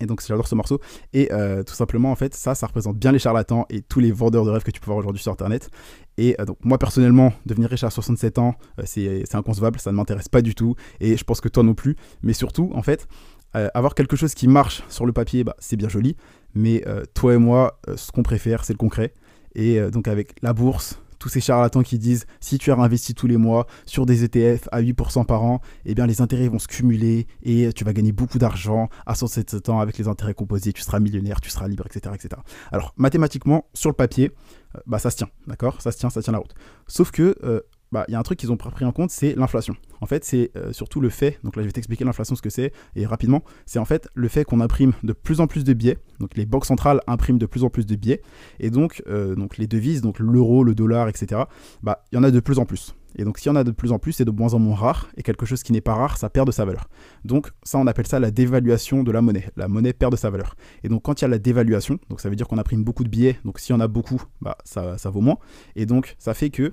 Et 0.00 0.06
donc 0.06 0.22
j'adore 0.26 0.48
ce 0.48 0.54
morceau. 0.54 0.80
Et 1.12 1.32
euh, 1.32 1.62
tout 1.62 1.74
simplement, 1.74 2.10
en 2.10 2.16
fait, 2.16 2.34
ça, 2.34 2.54
ça 2.54 2.66
représente 2.66 2.98
bien 2.98 3.12
les 3.12 3.18
charlatans 3.18 3.66
et 3.70 3.82
tous 3.82 4.00
les 4.00 4.12
vendeurs 4.12 4.44
de 4.44 4.50
rêves 4.50 4.62
que 4.62 4.70
tu 4.70 4.80
peux 4.80 4.86
voir 4.86 4.98
aujourd'hui 4.98 5.22
sur 5.22 5.32
Internet. 5.32 5.70
Et 6.16 6.36
euh, 6.40 6.44
donc 6.44 6.58
moi, 6.64 6.78
personnellement, 6.78 7.32
devenir 7.46 7.70
riche 7.70 7.84
à 7.84 7.90
67 7.90 8.38
ans, 8.38 8.54
euh, 8.78 8.82
c'est 8.86 9.34
inconcevable, 9.34 9.78
ça 9.78 9.92
ne 9.92 9.96
m'intéresse 9.96 10.28
pas 10.28 10.42
du 10.42 10.54
tout. 10.54 10.74
Et 11.00 11.16
je 11.16 11.24
pense 11.24 11.40
que 11.40 11.48
toi 11.48 11.62
non 11.62 11.74
plus. 11.74 11.96
Mais 12.22 12.32
surtout, 12.32 12.70
en 12.74 12.82
fait, 12.82 13.06
avoir 13.52 13.96
quelque 13.96 14.14
chose 14.14 14.34
qui 14.34 14.46
marche 14.46 14.84
sur 14.88 15.06
le 15.06 15.12
papier, 15.12 15.42
bah, 15.42 15.56
c'est 15.58 15.76
bien 15.76 15.88
joli. 15.88 16.16
Mais 16.54 16.84
toi 17.14 17.34
et 17.34 17.38
moi, 17.38 17.80
ce 17.96 18.12
qu'on 18.12 18.22
préfère, 18.22 18.64
c'est 18.64 18.72
le 18.72 18.78
concret. 18.78 19.12
Et 19.56 19.80
donc 19.90 20.06
avec 20.06 20.40
la 20.42 20.52
bourse, 20.52 21.00
tous 21.20 21.28
ces 21.28 21.40
charlatans 21.40 21.82
qui 21.82 22.00
disent 22.00 22.26
si 22.40 22.58
tu 22.58 22.72
as 22.72 22.76
investi 22.76 23.14
tous 23.14 23.28
les 23.28 23.36
mois 23.36 23.68
sur 23.86 24.06
des 24.06 24.24
ETF 24.24 24.68
à 24.72 24.82
8% 24.82 25.24
par 25.26 25.44
an, 25.44 25.60
eh 25.84 25.94
bien 25.94 26.06
les 26.06 26.20
intérêts 26.20 26.48
vont 26.48 26.58
se 26.58 26.66
cumuler 26.66 27.28
et 27.44 27.72
tu 27.72 27.84
vas 27.84 27.92
gagner 27.92 28.10
beaucoup 28.10 28.38
d'argent 28.38 28.88
à 29.06 29.14
107 29.14 29.68
ans 29.68 29.78
avec 29.78 29.98
les 29.98 30.08
intérêts 30.08 30.34
composés, 30.34 30.72
tu 30.72 30.82
seras 30.82 30.98
millionnaire, 30.98 31.40
tu 31.40 31.50
seras 31.50 31.68
libre, 31.68 31.84
etc. 31.86 32.12
etc. 32.14 32.40
Alors 32.72 32.94
mathématiquement, 32.96 33.66
sur 33.74 33.90
le 33.90 33.94
papier, 33.94 34.32
euh, 34.74 34.80
bah 34.86 34.98
ça 34.98 35.10
se 35.10 35.16
tient, 35.16 35.28
d'accord? 35.46 35.80
Ça 35.80 35.92
se 35.92 35.98
tient, 35.98 36.10
ça 36.10 36.22
tient 36.22 36.32
la 36.32 36.38
route. 36.38 36.54
Sauf 36.86 37.10
que 37.10 37.36
euh, 37.44 37.60
bah, 37.92 38.04
il 38.08 38.12
y 38.12 38.14
a 38.14 38.18
un 38.18 38.22
truc 38.22 38.38
qu'ils 38.38 38.52
ont 38.52 38.56
pris 38.56 38.84
en 38.84 38.92
compte, 38.92 39.10
c'est 39.10 39.34
l'inflation. 39.34 39.74
En 40.00 40.06
fait, 40.06 40.24
c'est 40.24 40.50
euh, 40.56 40.72
surtout 40.72 41.00
le 41.00 41.08
fait, 41.08 41.38
donc 41.44 41.56
là 41.56 41.62
je 41.62 41.68
vais 41.68 41.72
t'expliquer 41.72 42.04
l'inflation 42.04 42.34
ce 42.34 42.42
que 42.42 42.50
c'est, 42.50 42.72
et 42.96 43.06
rapidement, 43.06 43.42
c'est 43.66 43.78
en 43.78 43.84
fait 43.84 44.08
le 44.14 44.28
fait 44.28 44.44
qu'on 44.44 44.60
imprime 44.60 44.92
de 45.02 45.12
plus 45.12 45.40
en 45.40 45.46
plus 45.46 45.64
de 45.64 45.72
billets, 45.72 45.98
donc 46.18 46.36
les 46.36 46.46
banques 46.46 46.66
centrales 46.66 47.00
impriment 47.06 47.38
de 47.38 47.46
plus 47.46 47.64
en 47.64 47.70
plus 47.70 47.86
de 47.86 47.96
billets, 47.96 48.22
et 48.58 48.70
donc, 48.70 49.02
euh, 49.08 49.34
donc 49.34 49.58
les 49.58 49.66
devises, 49.66 50.02
donc 50.02 50.18
l'euro, 50.18 50.64
le 50.64 50.74
dollar, 50.74 51.08
etc., 51.08 51.42
bah, 51.82 52.04
il 52.12 52.16
y 52.16 52.18
en 52.18 52.22
a 52.22 52.30
de 52.30 52.40
plus 52.40 52.58
en 52.58 52.64
plus. 52.64 52.94
Et 53.16 53.24
donc, 53.24 53.38
s'il 53.38 53.48
y 53.48 53.50
en 53.50 53.56
a 53.56 53.64
de 53.64 53.70
plus 53.70 53.92
en 53.92 53.98
plus, 53.98 54.12
c'est 54.12 54.24
de 54.24 54.30
moins 54.30 54.54
en 54.54 54.58
moins 54.58 54.76
rare. 54.76 55.08
Et 55.16 55.22
quelque 55.22 55.44
chose 55.44 55.62
qui 55.62 55.72
n'est 55.72 55.80
pas 55.80 55.94
rare, 55.94 56.16
ça 56.16 56.30
perd 56.30 56.46
de 56.46 56.52
sa 56.52 56.64
valeur. 56.64 56.88
Donc, 57.24 57.50
ça, 57.62 57.78
on 57.78 57.86
appelle 57.86 58.06
ça 58.06 58.20
la 58.20 58.30
dévaluation 58.30 59.02
de 59.02 59.10
la 59.10 59.20
monnaie. 59.20 59.50
La 59.56 59.68
monnaie 59.68 59.92
perd 59.92 60.12
de 60.12 60.16
sa 60.16 60.30
valeur. 60.30 60.54
Et 60.84 60.88
donc, 60.88 61.02
quand 61.02 61.20
il 61.20 61.22
y 61.22 61.26
a 61.26 61.28
la 61.28 61.38
dévaluation, 61.38 61.98
donc 62.08 62.20
ça 62.20 62.28
veut 62.28 62.36
dire 62.36 62.46
qu'on 62.46 62.58
imprime 62.58 62.84
beaucoup 62.84 63.04
de 63.04 63.08
billets. 63.08 63.38
Donc, 63.44 63.58
s'il 63.58 63.74
y 63.74 63.76
en 63.76 63.80
a 63.80 63.88
beaucoup, 63.88 64.22
bah, 64.40 64.56
ça, 64.64 64.96
ça 64.96 65.10
vaut 65.10 65.20
moins. 65.20 65.38
Et 65.76 65.86
donc, 65.86 66.14
ça 66.18 66.34
fait 66.34 66.50
que 66.50 66.72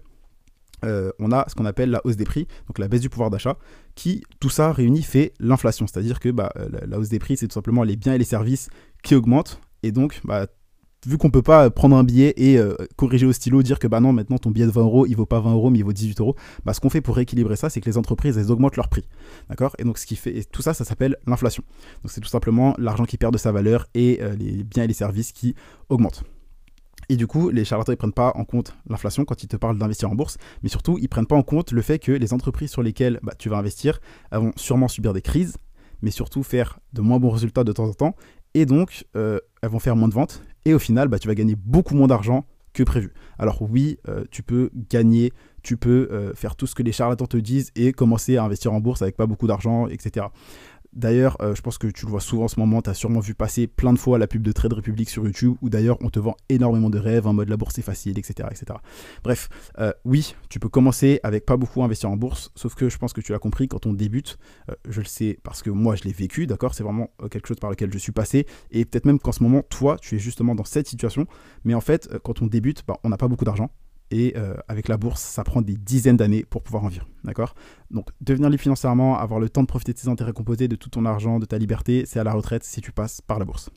euh, 0.86 1.12
on 1.20 1.32
a 1.32 1.46
ce 1.48 1.56
qu'on 1.56 1.66
appelle 1.66 1.90
la 1.90 2.02
hausse 2.06 2.18
des 2.18 2.26
prix, 2.26 2.48
donc 2.68 2.80
la 2.80 2.88
baisse 2.88 3.02
du 3.02 3.10
pouvoir 3.10 3.30
d'achat, 3.30 3.58
qui, 3.96 4.24
tout 4.40 4.50
ça 4.50 4.72
réuni, 4.72 5.02
fait 5.02 5.34
l'inflation. 5.40 5.88
C'est-à-dire 5.88 6.20
que 6.20 6.30
bah, 6.30 6.52
euh, 6.58 6.70
la, 6.86 7.00
hausse 7.00 7.10
des 7.10 7.20
prix, 7.20 7.38
c'est 7.38 7.48
tout 7.48 7.54
simplement 7.54 7.84
les 7.84 7.96
biens 7.96 8.14
et 8.14 8.18
les 8.18 8.26
services 8.26 8.70
qui 9.04 9.16
augmentent. 9.16 9.60
Et 9.84 9.92
donc, 9.92 10.22
bah, 10.24 10.48
vu 11.06 11.18
qu'on 11.18 11.32
peut 11.32 11.42
pas 11.42 11.70
prendre 11.70 11.96
un 11.96 12.04
billet 12.04 12.34
et 12.38 12.58
euh, 12.60 12.76
corriger 12.96 13.26
au 13.26 13.34
stylo, 13.34 13.64
dire 13.64 13.80
que 13.80 13.88
bah 13.88 14.00
non, 14.00 14.14
maintenant 14.14 14.38
ton 14.38 14.52
billet 14.52 14.66
de 14.66 14.72
20 14.72 14.82
euros, 14.82 15.06
il 15.06 15.16
vaut 15.16 15.26
pas 15.26 15.40
20 15.40 15.54
euros, 15.54 15.70
mais 15.70 15.80
il 15.80 15.86
vaut 15.86 15.94
18 15.94 16.20
euros, 16.20 16.36
bah, 16.64 16.74
ce 16.74 16.80
qu'on 16.80 16.90
fait 16.90 17.02
pour 17.02 17.16
rééquilibrer 17.16 17.56
ça, 17.56 17.70
c'est 17.70 17.82
que 17.82 17.90
les 17.90 17.98
entreprises, 17.98 18.38
elles 18.38 18.52
augmentent 18.52 18.76
leur 18.76 18.90
prix. 18.90 19.08
D'accord? 19.50 19.76
Et 19.80 19.84
donc, 19.84 19.98
ce 19.98 20.06
qui 20.06 20.16
fait, 20.16 20.44
tout 20.52 20.62
ça, 20.62 20.74
ça 20.74 20.86
s'appelle 20.86 21.16
l'inflation. 21.26 21.64
Donc, 22.04 22.12
c'est 22.12 22.22
tout 22.22 22.30
simplement 22.30 22.76
l'argent 22.78 23.06
qui 23.06 23.18
perd 23.18 23.34
de 23.34 23.40
sa 23.40 23.52
valeur 23.52 23.88
et 23.96 24.20
les 24.38 24.64
biens 24.64 24.84
et 24.84 24.88
les 24.88 24.94
services 24.94 25.32
qui 25.32 25.56
augmentent. 25.90 26.24
Et 27.10 27.16
du 27.16 27.28
coup, 27.28 27.50
les 27.50 27.64
charlatans, 27.64 27.94
ils 27.94 27.98
prennent 27.98 28.12
pas 28.12 28.34
en 28.36 28.44
compte 28.44 28.76
l'inflation 28.90 29.24
quand 29.24 29.42
ils 29.42 29.48
te 29.48 29.56
parlent 29.56 29.78
d'investir 29.78 30.12
en 30.12 30.16
bourse, 30.16 30.38
mais 30.62 30.70
surtout, 30.70 30.98
ils 31.00 31.08
prennent 31.08 31.26
pas 31.26 31.38
en 31.38 31.44
compte 31.44 31.72
le 31.72 31.82
fait 31.82 32.00
que 32.00 32.12
les 32.12 32.34
entreprises 32.34 32.72
sur 32.72 32.84
lesquelles 32.84 33.20
bah, 33.24 33.34
tu 33.38 33.50
vas 33.50 33.58
investir 33.58 34.00
vont 34.32 34.52
sûrement 34.56 34.88
subir 34.88 35.14
des 35.14 35.22
crises, 35.22 35.58
mais 36.02 36.12
surtout 36.12 36.44
faire 36.44 36.80
de 36.94 37.02
moins 37.02 37.20
bons 37.20 37.30
résultats 37.30 37.64
de 37.64 37.72
temps 37.72 37.88
en 37.88 37.94
temps, 37.94 38.16
et 38.54 38.66
donc 38.66 39.06
euh, 39.16 39.40
elles 39.62 39.70
vont 39.70 39.80
faire 39.80 39.96
moins 39.96 40.10
de 40.10 40.14
ventes, 40.14 40.44
et 40.66 40.74
au 40.74 40.80
final, 40.80 41.08
bah, 41.08 41.20
tu 41.20 41.28
vas 41.28 41.36
gagner 41.36 41.56
beaucoup 41.56 41.96
moins 41.96 42.08
d'argent 42.08 42.46
que 42.74 42.84
prévu. 42.84 43.14
Alors 43.40 43.62
oui, 43.62 43.98
euh, 44.08 44.24
tu 44.30 44.44
peux 44.44 44.70
gagner, 44.90 45.32
tu 45.64 45.78
peux 45.78 46.08
euh, 46.12 46.34
faire 46.36 46.56
tout 46.56 46.68
ce 46.68 46.76
que 46.76 46.84
les 46.84 46.92
charlatans 46.92 47.26
te 47.26 47.38
disent 47.38 47.72
et 47.76 47.92
commencer 47.92 48.38
à 48.38 48.44
investir 48.44 48.72
en 48.72 48.80
bourse 48.80 49.02
avec 49.02 49.16
pas 49.16 49.26
beaucoup 49.26 49.48
d'argent, 49.48 49.88
etc. 49.88 50.28
D'ailleurs, 50.98 51.38
euh, 51.42 51.54
je 51.54 51.62
pense 51.62 51.78
que 51.78 51.86
tu 51.86 52.06
le 52.06 52.10
vois 52.10 52.22
souvent 52.22 52.46
en 52.46 52.48
ce 52.48 52.60
moment, 52.60 52.82
tu 52.82 52.90
as 52.90 52.96
sûrement 52.96 53.20
vu 53.20 53.36
passer 53.36 53.68
plein 53.68 53.94
de 53.94 54.00
fois 54.00 54.18
la 54.18 54.26
pub 54.26 54.42
de 54.42 54.52
Trade 54.52 54.74
Republic 54.74 55.08
sur 55.12 55.24
YouTube, 55.26 55.56
où 55.62 55.70
d'ailleurs 55.70 56.00
on 56.02 56.10
te 56.10 56.20
vend 56.20 56.36
énormément 56.50 56.90
de 56.90 56.98
rêves 56.98 57.28
en 57.28 57.34
mode 57.34 57.50
la 57.50 57.56
bourse 57.56 57.78
est 57.78 57.84
facile, 57.84 58.18
etc. 58.18 58.50
etc. 58.50 58.80
Bref, 59.24 59.48
euh, 59.78 59.94
oui, 60.06 60.36
tu 60.50 60.60
peux 60.60 60.70
commencer 60.70 61.20
avec 61.22 61.46
pas 61.46 61.56
beaucoup 61.56 61.84
investir 61.84 62.10
en 62.10 62.18
bourse, 62.18 62.52
sauf 62.56 62.74
que 62.74 62.90
je 62.90 62.98
pense 62.98 63.14
que 63.14 63.22
tu 63.22 63.32
l'as 63.32 63.38
compris, 63.38 63.68
quand 63.68 63.86
on 63.86 63.94
débute, 63.94 64.40
euh, 64.72 64.76
je 64.90 65.00
le 65.02 65.06
sais 65.06 65.38
parce 65.44 65.62
que 65.62 65.70
moi 65.70 65.96
je 65.96 66.04
l'ai 66.04 66.14
vécu, 66.14 66.48
d'accord 66.48 66.74
C'est 66.74 66.84
vraiment 66.84 67.12
quelque 67.30 67.48
chose 67.48 67.60
par 67.60 67.70
lequel 67.70 67.94
je 67.94 68.00
suis 68.00 68.12
passé, 68.12 68.48
et 68.72 68.84
peut-être 68.84 69.06
même 69.06 69.20
qu'en 69.20 69.32
ce 69.32 69.44
moment, 69.44 69.62
toi, 69.70 69.98
tu 70.02 70.16
es 70.16 70.20
justement 70.20 70.56
dans 70.56 70.66
cette 70.66 70.88
situation, 70.88 71.28
mais 71.64 71.76
en 71.76 71.82
fait, 71.82 72.10
quand 72.24 72.42
on 72.42 72.48
débute, 72.48 72.82
bah, 72.88 72.98
on 73.04 73.10
n'a 73.10 73.18
pas 73.18 73.28
beaucoup 73.28 73.46
d'argent, 73.46 73.70
et 74.12 74.34
euh, 74.38 74.56
avec 74.68 74.88
la 74.88 74.98
bourse, 74.98 75.22
ça 75.22 75.44
prend 75.44 75.62
des 75.62 75.76
dizaines 75.76 76.18
d'années 76.18 76.46
pour 76.50 76.64
pouvoir 76.64 76.84
en 76.84 76.88
vivre. 76.88 77.08
D'accord? 77.24 77.56
Donc, 77.92 78.10
devenir 78.22 78.50
libre 78.50 78.62
financièrement, 78.62 79.18
avoir 79.18 79.40
le 79.40 79.50
temps 79.50 79.62
de 79.62 79.68
profiter 79.68 79.94
de 79.94 80.00
tes 80.00 80.08
intérêts 80.08 80.34
composés, 80.34 80.68
de 80.68 80.76
tout 80.76 80.90
ton 80.90 81.06
argent, 81.06 81.40
de 81.40 81.46
ta 81.46 81.58
liberté, 81.58 82.04
c'est 82.06 82.20
à 82.20 82.24
la 82.24 82.34
retraite 82.34 82.64
si 82.64 82.82
tu 82.82 82.92
passes 82.92 83.22
par 83.22 83.40
la 83.40 83.46
bourse. 83.46 83.70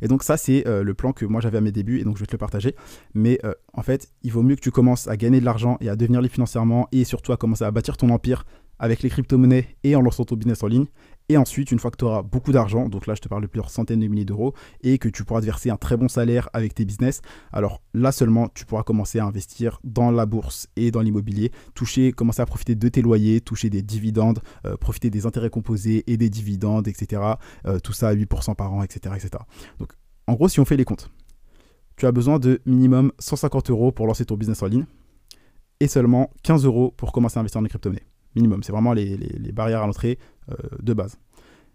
Et 0.00 0.08
donc 0.08 0.22
ça, 0.22 0.36
c'est 0.36 0.66
euh, 0.66 0.82
le 0.82 0.94
plan 0.94 1.12
que 1.12 1.24
moi 1.24 1.40
j'avais 1.40 1.58
à 1.58 1.60
mes 1.60 1.72
débuts 1.72 2.00
et 2.00 2.04
donc 2.04 2.16
je 2.16 2.20
vais 2.20 2.26
te 2.26 2.32
le 2.32 2.38
partager. 2.38 2.74
Mais 3.14 3.38
euh, 3.44 3.52
en 3.72 3.82
fait, 3.82 4.10
il 4.22 4.32
vaut 4.32 4.42
mieux 4.42 4.56
que 4.56 4.60
tu 4.60 4.70
commences 4.70 5.08
à 5.08 5.16
gagner 5.16 5.40
de 5.40 5.44
l'argent 5.44 5.76
et 5.80 5.88
à 5.88 5.96
devenir 5.96 6.20
libre 6.20 6.34
financièrement 6.34 6.88
et 6.92 7.04
surtout 7.04 7.32
à 7.32 7.36
commencer 7.36 7.64
à 7.64 7.70
bâtir 7.70 7.96
ton 7.96 8.10
empire 8.10 8.44
avec 8.78 9.02
les 9.02 9.08
crypto-monnaies 9.08 9.76
et 9.84 9.96
en 9.96 10.02
lançant 10.02 10.24
ton 10.24 10.36
business 10.36 10.62
en 10.62 10.66
ligne. 10.66 10.86
Et 11.28 11.36
ensuite, 11.36 11.72
une 11.72 11.78
fois 11.80 11.90
que 11.90 11.96
tu 11.96 12.04
auras 12.04 12.22
beaucoup 12.22 12.52
d'argent, 12.52 12.88
donc 12.88 13.06
là 13.06 13.14
je 13.14 13.20
te 13.20 13.28
parle 13.28 13.42
de 13.42 13.48
plusieurs 13.48 13.70
centaines 13.70 13.98
de 14.00 14.06
milliers 14.06 14.24
d'euros, 14.24 14.54
et 14.82 14.98
que 14.98 15.08
tu 15.08 15.24
pourras 15.24 15.40
te 15.40 15.46
verser 15.46 15.70
un 15.70 15.76
très 15.76 15.96
bon 15.96 16.08
salaire 16.08 16.48
avec 16.52 16.74
tes 16.74 16.84
business, 16.84 17.20
alors 17.52 17.82
là 17.94 18.12
seulement 18.12 18.48
tu 18.48 18.64
pourras 18.64 18.84
commencer 18.84 19.18
à 19.18 19.24
investir 19.24 19.80
dans 19.82 20.12
la 20.12 20.24
bourse 20.24 20.68
et 20.76 20.90
dans 20.92 21.00
l'immobilier, 21.00 21.50
toucher, 21.74 22.12
commencer 22.12 22.42
à 22.42 22.46
profiter 22.46 22.76
de 22.76 22.88
tes 22.88 23.02
loyers, 23.02 23.40
toucher 23.40 23.70
des 23.70 23.82
dividendes, 23.82 24.40
euh, 24.66 24.76
profiter 24.76 25.10
des 25.10 25.26
intérêts 25.26 25.50
composés 25.50 26.04
et 26.06 26.16
des 26.16 26.30
dividendes, 26.30 26.86
etc. 26.86 27.22
Euh, 27.66 27.80
tout 27.80 27.92
ça 27.92 28.08
à 28.08 28.14
8% 28.14 28.54
par 28.54 28.72
an, 28.72 28.82
etc., 28.84 29.14
etc. 29.16 29.42
Donc 29.80 29.92
en 30.28 30.34
gros, 30.34 30.48
si 30.48 30.60
on 30.60 30.64
fait 30.64 30.76
les 30.76 30.84
comptes, 30.84 31.10
tu 31.96 32.06
as 32.06 32.12
besoin 32.12 32.38
de 32.38 32.60
minimum 32.66 33.10
150 33.18 33.70
euros 33.70 33.90
pour 33.90 34.06
lancer 34.06 34.24
ton 34.24 34.36
business 34.36 34.62
en 34.62 34.66
ligne 34.66 34.84
et 35.80 35.88
seulement 35.88 36.30
15 36.44 36.64
euros 36.64 36.92
pour 36.96 37.10
commencer 37.10 37.38
à 37.38 37.40
investir 37.40 37.60
dans 37.60 37.64
les 37.64 37.70
crypto-monnaies 37.70 38.06
minimum. 38.36 38.62
C'est 38.62 38.72
vraiment 38.72 38.92
les, 38.92 39.16
barrières 39.52 39.82
à 39.82 39.86
l'entrée 39.86 40.18
euh, 40.50 40.54
de 40.80 40.92
base. 40.92 41.18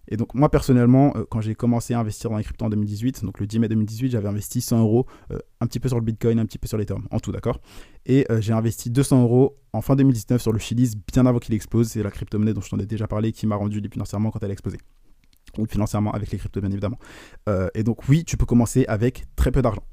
Et 0.07 0.17
donc 0.17 0.33
moi 0.33 0.49
personnellement, 0.49 1.13
euh, 1.15 1.25
quand 1.29 1.41
j'ai 1.41 1.55
commencé 1.55 1.93
à 1.93 1.99
investir 1.99 2.29
dans 2.29 2.37
les 2.37 2.43
cryptos 2.43 2.65
en 2.65 2.69
2018, 2.69 3.23
donc 3.23 3.39
le 3.39 3.47
10 3.47 3.59
mai 3.59 3.67
2018, 3.67 4.11
j'avais 4.11 4.27
investi 4.27 4.61
100 4.61 4.79
euros, 4.79 5.05
euh, 5.31 5.39
un 5.59 5.67
petit 5.67 5.79
peu 5.79 5.89
sur 5.89 5.99
le 5.99 6.03
Bitcoin, 6.03 6.39
un 6.39 6.45
petit 6.45 6.57
peu 6.57 6.67
sur 6.67 6.77
l'Ethereum, 6.77 7.07
en 7.11 7.19
tout 7.19 7.31
d'accord? 7.31 7.59
Et 8.05 8.25
j'ai 8.39 8.53
investi 8.53 8.89
200 8.89 9.21
euros 9.21 9.57
en 9.73 9.81
fin 9.81 9.95
2019 9.95 10.41
sur 10.41 10.51
le 10.51 10.57
Chiliz, 10.57 10.95
bien 10.95 11.25
avant 11.27 11.37
qu'il 11.37 11.53
explose. 11.53 11.89
C'est 11.89 12.01
la 12.01 12.09
crypto-monnaie 12.09 12.53
dont 12.53 12.61
je 12.61 12.69
t'en 12.69 12.79
ai 12.79 12.85
déjà 12.87 13.07
parlé 13.07 13.31
qui 13.31 13.45
m'a 13.45 13.55
rendu 13.55 13.79
financièrement 13.91 14.31
quand 14.31 14.41
elle 14.41 14.49
a 14.49 14.53
explosé. 14.53 14.79
Ou 15.59 15.67
financièrement 15.67 16.11
avec 16.11 16.31
les 16.31 16.39
cryptos 16.39 16.61
bien 16.61 16.71
évidemment. 16.71 16.97
et 17.75 17.83
donc 17.83 18.09
oui, 18.09 18.23
tu 18.23 18.37
peux 18.37 18.47
commencer 18.47 18.85
avec 18.87 19.25
très 19.35 19.51
peu 19.51 19.61
d'argent. 19.61 19.83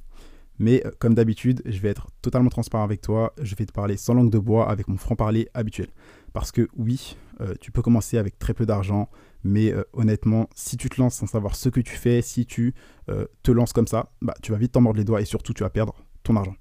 Mais 0.59 0.83
comme 0.99 1.15
d'habitude, 1.15 1.63
je 1.65 1.79
vais 1.79 1.89
être 1.89 2.09
totalement 2.23 2.51
transparent 2.51 2.85
avec 2.85 3.01
toi. 3.01 3.33
Je 3.41 3.55
vais 3.55 3.67
te 3.67 3.73
parler 3.73 3.97
sans 3.97 4.15
langue 4.15 4.31
de 4.31 4.39
bois 4.39 4.69
avec 4.69 4.89
mon 4.89 4.97
franc-parler 4.97 5.49
habituel. 5.55 5.89
Parce 6.33 6.53
que 6.53 6.69
oui, 6.77 7.17
euh, 7.41 7.55
tu 7.61 7.71
peux 7.71 7.83
commencer 7.83 8.19
avec 8.19 8.39
très 8.39 8.55
peu 8.55 8.67
d'argent, 8.67 9.09
mais 9.45 9.73
euh, 9.73 9.85
honnêtement, 9.93 10.49
si 10.55 10.77
tu 10.77 10.89
te 10.89 11.01
lances 11.01 11.15
sans 11.15 11.27
savoir 11.27 11.55
ce 11.55 11.69
que 11.69 11.81
tu 11.81 11.95
fais, 11.95 12.23
si 12.23 12.47
tu 12.47 12.75
euh, 13.09 13.27
te 13.43 13.53
lances 13.53 13.73
comme 13.73 13.87
ça, 13.87 14.11
bah, 14.21 14.35
tu 14.43 14.53
vas 14.53 14.59
vite 14.59 14.73
t'en 14.73 14.81
mordre 14.81 14.99
les 14.99 15.05
doigts 15.05 15.21
et 15.21 15.25
surtout 15.25 15.53
tu 15.53 15.63
vas 15.63 15.71
perdre 15.71 15.95
ton 16.25 16.37
argent. 16.37 16.57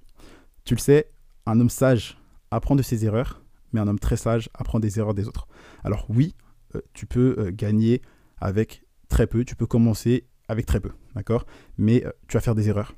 Tu 0.64 0.74
le 0.74 0.80
sais, 0.80 1.10
un 1.46 1.58
homme 1.58 1.70
sage 1.70 2.18
apprend 2.50 2.76
de 2.76 2.82
ses 2.82 3.04
erreurs, 3.04 3.42
mais 3.72 3.80
un 3.80 3.88
homme 3.88 3.98
très 3.98 4.16
sage 4.16 4.48
apprend 4.54 4.78
des 4.78 4.98
erreurs 4.98 5.14
des 5.14 5.26
autres. 5.26 5.48
Alors 5.82 6.06
oui, 6.08 6.34
tu 6.92 7.06
peux 7.06 7.50
gagner 7.50 8.02
avec 8.38 8.84
très 9.08 9.26
peu, 9.26 9.44
tu 9.44 9.56
peux 9.56 9.66
commencer 9.66 10.26
avec 10.48 10.66
très 10.66 10.80
peu, 10.80 10.90
d'accord? 11.14 11.46
Mais 11.76 12.04
tu 12.28 12.36
vas 12.36 12.40
faire 12.40 12.54
des 12.54 12.68
erreurs. 12.68 12.94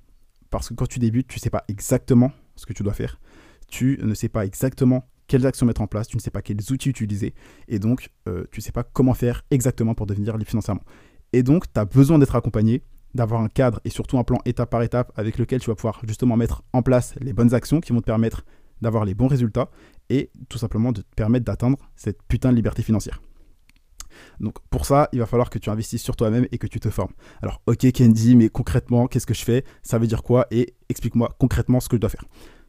Parce 0.50 0.68
que 0.68 0.74
quand 0.74 0.86
tu 0.86 0.98
débutes, 0.98 1.28
tu 1.28 1.38
ne 1.38 1.40
sais 1.40 1.50
pas 1.50 1.64
exactement 1.68 2.32
ce 2.56 2.66
que 2.66 2.72
tu 2.72 2.82
dois 2.82 2.92
faire. 2.92 3.20
Tu 3.68 3.98
ne 4.02 4.14
sais 4.14 4.28
pas 4.28 4.44
exactement 4.44 5.08
quelles 5.26 5.46
actions 5.46 5.64
mettre 5.64 5.80
en 5.80 5.86
place, 5.86 6.08
tu 6.08 6.16
ne 6.16 6.20
sais 6.20 6.32
pas 6.32 6.42
quels 6.42 6.72
outils 6.72 6.88
utiliser, 6.88 7.34
et 7.68 7.78
donc 7.78 8.10
euh, 8.26 8.46
tu 8.50 8.58
ne 8.58 8.62
sais 8.62 8.72
pas 8.72 8.82
comment 8.82 9.14
faire 9.14 9.44
exactement 9.52 9.94
pour 9.94 10.06
devenir 10.06 10.36
libre 10.36 10.50
financièrement. 10.50 10.82
Et 11.32 11.44
donc, 11.44 11.72
tu 11.72 11.78
as 11.78 11.84
besoin 11.84 12.18
d'être 12.18 12.34
accompagné, 12.34 12.82
d'avoir 13.14 13.40
un 13.40 13.48
cadre 13.48 13.80
et 13.84 13.90
surtout 13.90 14.18
un 14.18 14.24
plan 14.24 14.38
étape 14.44 14.70
par 14.70 14.82
étape 14.82 15.12
avec 15.14 15.38
lequel 15.38 15.60
tu 15.60 15.70
vas 15.70 15.76
pouvoir 15.76 16.00
justement 16.04 16.36
mettre 16.36 16.62
en 16.72 16.82
place 16.82 17.14
les 17.20 17.32
bonnes 17.32 17.54
actions 17.54 17.80
qui 17.80 17.92
vont 17.92 18.00
te 18.00 18.06
permettre 18.06 18.44
d'avoir 18.80 19.04
les 19.04 19.14
bons 19.14 19.28
résultats 19.28 19.70
et 20.08 20.30
tout 20.48 20.58
simplement 20.58 20.90
de 20.90 21.02
te 21.02 21.14
permettre 21.14 21.44
d'atteindre 21.44 21.78
cette 21.94 22.22
putain 22.24 22.50
de 22.50 22.56
liberté 22.56 22.82
financière. 22.82 23.20
Donc 24.40 24.56
pour 24.70 24.86
ça, 24.86 25.08
il 25.12 25.18
va 25.18 25.26
falloir 25.26 25.50
que 25.50 25.58
tu 25.58 25.70
investisses 25.70 26.02
sur 26.02 26.16
toi-même 26.16 26.46
et 26.52 26.58
que 26.58 26.66
tu 26.66 26.80
te 26.80 26.90
formes. 26.90 27.12
Alors 27.42 27.62
ok 27.66 27.90
Candy, 27.92 28.36
mais 28.36 28.48
concrètement, 28.48 29.06
qu'est-ce 29.06 29.26
que 29.26 29.34
je 29.34 29.44
fais? 29.44 29.64
Ça 29.82 29.98
veut 29.98 30.06
dire 30.06 30.22
quoi? 30.22 30.46
Et 30.50 30.74
explique-moi 30.88 31.34
concrètement 31.38 31.80
ce 31.80 31.88
que 31.88 31.96
je 31.96 32.00
dois 32.00 32.10
faire. 32.10 32.24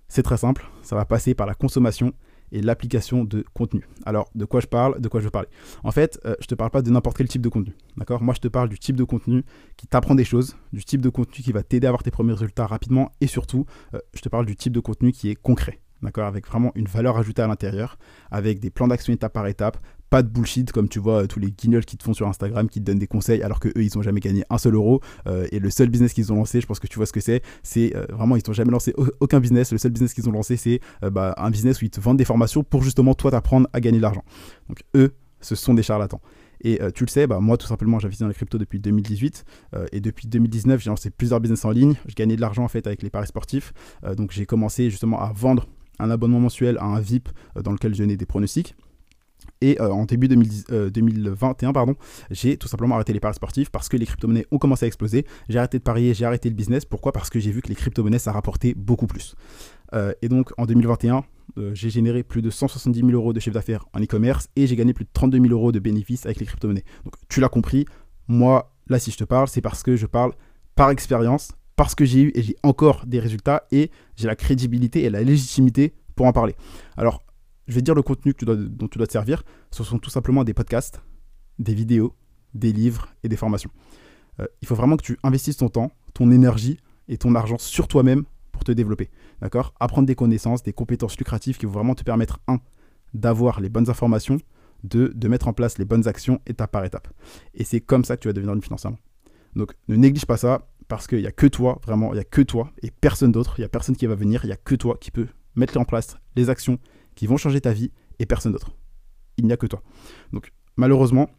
C'est 0.07 0.23
très 0.23 0.37
simple, 0.37 0.65
ça 0.81 0.95
va 0.95 1.05
passer 1.05 1.33
par 1.33 1.47
la 1.47 1.53
consommation 1.53 2.13
et 2.51 2.61
l'application 2.61 3.23
de 3.23 3.45
contenu. 3.53 3.87
Alors, 4.05 4.29
de 4.35 4.43
quoi 4.43 4.59
je 4.59 4.67
parle? 4.67 4.99
De 4.99 5.07
quoi 5.07 5.21
je 5.21 5.25
veux 5.25 5.31
parler? 5.31 5.47
En 5.83 5.91
fait, 5.91 6.19
je 6.23 6.29
euh, 6.29 6.35
je 6.41 6.47
te 6.47 6.55
parle 6.55 6.69
pas 6.69 6.81
de 6.81 6.91
n'importe 6.91 7.15
quel 7.15 7.29
type 7.29 7.41
de 7.41 7.47
contenu. 7.47 7.73
D'accord? 7.95 8.21
Moi, 8.21 8.33
je 8.33 8.41
te 8.41 8.49
parle 8.49 8.67
du 8.67 8.77
type 8.77 8.97
de 8.97 9.05
contenu 9.05 9.43
qui 9.77 9.87
t'apprend 9.87 10.15
des 10.15 10.25
choses, 10.25 10.57
du 10.73 10.83
type 10.83 10.99
de 10.99 11.07
contenu 11.07 11.43
qui 11.43 11.53
va 11.53 11.63
t'aider 11.63 11.87
à 11.87 11.91
avoir 11.91 12.03
tes 12.03 12.11
premiers 12.11 12.33
résultats 12.33 12.67
rapidement 12.67 13.11
et 13.21 13.27
surtout, 13.27 13.65
euh, 13.93 13.99
je 14.13 14.19
te 14.19 14.27
parle 14.27 14.45
du 14.45 14.57
type 14.57 14.73
de 14.73 14.81
contenu 14.81 15.13
qui 15.13 15.29
est 15.29 15.35
concret 15.35 15.79
d'accord, 16.01 16.25
avec 16.25 16.47
vraiment 16.47 16.71
une 16.75 16.87
valeur 16.87 17.17
ajoutée 17.17 17.41
à 17.41 17.47
l'intérieur, 17.47 17.97
avec 18.31 18.59
des 18.59 18.69
plans 18.69 18.87
d'action 18.87 19.13
étape 19.13 19.33
par 19.33 19.47
étape, 19.47 19.77
pas 20.11 20.21
de 20.23 20.27
bullshit 20.27 20.71
comme 20.73 20.89
tu 20.89 20.99
vois 20.99 21.25
tous 21.25 21.39
les 21.39 21.51
guignols 21.51 21.85
qui 21.85 21.97
te 21.97 22.03
font 22.03 22.13
sur 22.13 22.27
Instagram, 22.27 22.69
qui 22.69 22.81
te 22.81 22.85
donnent 22.85 22.99
des 22.99 23.07
conseils 23.07 23.41
alors 23.41 23.61
que 23.61 23.69
eux 23.69 23.83
ils 23.83 23.97
ont 23.97 24.01
jamais 24.01 24.19
gagné 24.19 24.43
un 24.49 24.57
seul 24.57 24.75
euro 24.75 24.99
euh, 25.25 25.47
et 25.51 25.59
le 25.59 25.69
seul 25.69 25.89
business 25.89 26.13
qu'ils 26.13 26.31
ont 26.33 26.35
lancé, 26.35 26.59
je 26.59 26.67
pense 26.67 26.79
que 26.79 26.87
tu 26.87 26.97
vois 26.97 27.05
ce 27.05 27.13
que 27.13 27.21
c'est, 27.21 27.41
c'est 27.63 27.95
euh, 27.95 28.05
vraiment 28.11 28.35
ils 28.35 28.43
n'ont 28.45 28.53
jamais 28.53 28.71
lancé 28.71 28.93
aucun 29.21 29.39
business, 29.39 29.71
le 29.71 29.77
seul 29.77 29.91
business 29.91 30.13
qu'ils 30.13 30.27
ont 30.27 30.33
lancé 30.33 30.57
c'est 30.57 30.81
euh, 31.03 31.09
bah, 31.09 31.33
un 31.37 31.49
business 31.49 31.81
où 31.81 31.85
ils 31.85 31.89
te 31.89 32.01
vendent 32.01 32.17
des 32.17 32.25
formations 32.25 32.61
pour 32.61 32.83
justement 32.83 33.13
toi 33.13 33.31
t'apprendre 33.31 33.69
à 33.71 33.79
gagner 33.79 33.97
de 33.99 34.01
l'argent. 34.01 34.23
Donc 34.67 34.83
eux, 34.95 35.13
ce 35.39 35.55
sont 35.55 35.73
des 35.73 35.83
charlatans. 35.83 36.21
Et 36.63 36.79
tu 36.93 37.05
le 37.05 37.09
sais, 37.09 37.25
bah, 37.25 37.39
moi 37.39 37.57
tout 37.57 37.65
simplement 37.65 37.97
j'investis 37.97 38.21
dans 38.21 38.27
les 38.27 38.35
cryptos 38.35 38.59
depuis 38.59 38.79
2018 38.79 39.45
et 39.93 39.99
depuis 39.99 40.27
2019 40.27 40.79
j'ai 40.79 40.91
lancé 40.91 41.09
plusieurs 41.09 41.39
business 41.39 41.65
en 41.65 41.71
ligne, 41.71 41.95
je 42.05 42.13
gagnais 42.13 42.35
de 42.35 42.41
l'argent 42.41 42.63
en 42.63 42.67
fait 42.67 42.85
avec 42.85 43.01
les 43.01 43.09
paris 43.09 43.25
sportifs. 43.25 43.73
donc 44.15 44.31
j'ai 44.31 44.45
commencé 44.45 44.91
justement 44.91 45.19
à 45.19 45.31
vendre 45.33 45.67
un 45.97 46.11
abonnement 46.11 46.39
mensuel 46.39 46.77
à 46.77 46.83
un 46.83 46.99
VIP 46.99 47.29
dans 47.55 47.71
lequel 47.71 47.95
je 47.95 48.03
donnais 48.03 48.15
des 48.17 48.27
pronostics. 48.27 48.75
Et 49.61 49.79
euh, 49.79 49.89
en 49.91 50.05
début 50.05 50.27
2021, 50.27 51.69
euh, 51.69 51.73
pardon, 51.73 51.95
j'ai 52.31 52.57
tout 52.57 52.67
simplement 52.67 52.95
arrêté 52.95 53.13
les 53.13 53.19
paris 53.19 53.35
sportifs 53.35 53.69
parce 53.69 53.89
que 53.89 53.97
les 53.97 54.05
crypto-monnaies 54.05 54.47
ont 54.51 54.57
commencé 54.57 54.85
à 54.85 54.87
exploser. 54.87 55.25
J'ai 55.49 55.59
arrêté 55.59 55.77
de 55.77 55.83
parier, 55.83 56.13
j'ai 56.13 56.25
arrêté 56.25 56.49
le 56.49 56.55
business. 56.55 56.85
Pourquoi? 56.85 57.11
Parce 57.11 57.29
que 57.29 57.39
j'ai 57.39 57.51
vu 57.51 57.61
que 57.61 57.69
les 57.69 57.75
crypto-monnaies, 57.75 58.19
ça 58.19 58.31
rapportait 58.31 58.73
beaucoup 58.73 59.07
plus. 59.07 59.35
Euh, 59.93 60.13
et 60.21 60.29
donc 60.29 60.51
en 60.57 60.65
2021, 60.65 61.23
j'ai 61.73 61.89
généré 61.89 62.23
plus 62.23 62.41
de 62.41 62.49
170 62.49 62.99
000 62.99 63.11
euros 63.11 63.33
de 63.33 63.39
chiffre 63.41 63.53
d'affaires 63.53 63.85
en 63.93 64.01
e-commerce 64.01 64.47
et 64.55 64.67
j'ai 64.67 64.77
gagné 64.77 64.93
plus 64.93 65.03
de 65.03 65.09
32 65.11 65.41
000 65.41 65.51
euros 65.51 65.73
de 65.73 65.79
bénéfices 65.79 66.25
avec 66.25 66.39
les 66.39 66.45
crypto-monnaies. 66.45 66.85
Donc 67.03 67.15
tu 67.27 67.41
l'as 67.41 67.49
compris, 67.49 67.85
moi, 68.29 68.73
là, 68.87 68.99
si 68.99 69.11
je 69.11 69.17
te 69.17 69.25
parle, 69.25 69.49
c'est 69.49 69.59
parce 69.59 69.83
que 69.83 69.97
je 69.97 70.05
parle 70.05 70.31
par 70.75 70.89
expérience, 70.91 71.51
parce 71.75 71.93
que 71.93 72.05
j'ai 72.05 72.21
eu 72.21 72.31
et 72.35 72.41
j'ai 72.41 72.55
encore 72.63 73.05
des 73.05 73.19
résultats 73.19 73.63
et 73.71 73.91
j'ai 74.15 74.27
la 74.27 74.35
crédibilité 74.35 75.03
et 75.03 75.09
la 75.09 75.21
légitimité 75.23 75.93
pour 76.15 76.25
en 76.25 76.31
parler. 76.31 76.55
Alors, 76.95 77.23
je 77.67 77.75
vais 77.75 77.81
dire 77.81 77.95
le 77.95 78.01
contenu 78.01 78.33
dont 78.33 78.87
tu 78.87 78.97
dois 78.97 79.07
te 79.07 79.11
servir. 79.11 79.43
Ce 79.71 79.83
sont 79.83 79.99
tout 79.99 80.09
simplement 80.09 80.43
des 80.43 80.53
podcasts, 80.53 81.01
des 81.59 81.73
vidéos, 81.73 82.15
des 82.53 82.73
livres 82.73 83.09
et 83.23 83.29
des 83.29 83.37
formations. 83.37 83.71
Euh, 84.39 84.47
il 84.61 84.67
faut 84.67 84.75
vraiment 84.75 84.97
que 84.97 85.03
tu 85.03 85.17
investisses 85.23 85.57
ton 85.57 85.69
temps, 85.69 85.91
ton 86.13 86.31
énergie 86.31 86.77
et 87.07 87.17
ton 87.17 87.35
argent 87.35 87.57
sur 87.57 87.87
toi-même 87.87 88.23
pour 88.51 88.63
te 88.63 88.71
développer. 88.71 89.09
D'accord? 89.41 89.73
Apprendre 89.79 90.07
des 90.07 90.15
connaissances, 90.15 90.63
des 90.63 90.73
compétences 90.73 91.17
lucratives 91.17 91.57
qui 91.57 91.65
vont 91.65 91.71
vraiment 91.73 91.95
te 91.95 92.03
permettre, 92.03 92.39
un, 92.47 92.59
d'avoir 93.13 93.59
les 93.59 93.69
bonnes 93.69 93.89
informations, 93.89 94.37
deux, 94.83 95.09
de 95.09 95.27
mettre 95.27 95.47
en 95.47 95.53
place 95.53 95.77
les 95.77 95.85
bonnes 95.85 96.07
actions 96.07 96.39
étape 96.47 96.71
par 96.71 96.85
étape. 96.85 97.07
Et 97.53 97.63
c'est 97.63 97.81
comme 97.81 98.03
ça 98.03 98.17
que 98.17 98.21
tu 98.21 98.27
vas 98.27 98.33
devenir 98.33 98.53
une 98.53 98.61
financièrement. 98.61 98.99
Donc 99.55 99.73
ne 99.87 99.95
néglige 99.95 100.25
pas 100.25 100.37
ça 100.37 100.67
parce 100.87 101.07
qu'il 101.07 101.19
n'y 101.19 101.27
a 101.27 101.31
que 101.31 101.47
toi, 101.47 101.79
vraiment, 101.85 102.11
il 102.13 102.15
n'y 102.15 102.21
a 102.21 102.25
que 102.25 102.41
toi 102.41 102.71
et 102.81 102.91
personne 102.91 103.31
d'autre, 103.31 103.55
il 103.57 103.61
n'y 103.61 103.65
a 103.65 103.69
personne 103.69 103.95
qui 103.95 104.05
va 104.05 104.15
venir, 104.15 104.43
il 104.43 104.47
n'y 104.47 104.53
a 104.53 104.57
que 104.57 104.75
toi 104.75 104.97
qui 104.99 105.11
peut 105.11 105.27
mettre 105.55 105.77
en 105.77 105.85
place 105.85 106.17
les 106.35 106.49
actions 106.49 106.79
qui 107.15 107.27
vont 107.27 107.37
changer 107.37 107.61
ta 107.61 107.73
vie 107.73 107.91
et 108.19 108.25
personne 108.25 108.51
d'autre. 108.51 108.71
Il 109.37 109.45
n'y 109.45 109.53
a 109.53 109.57
que 109.57 109.67
toi. 109.67 109.81
Donc 110.33 110.51
malheureusement, 110.77 111.29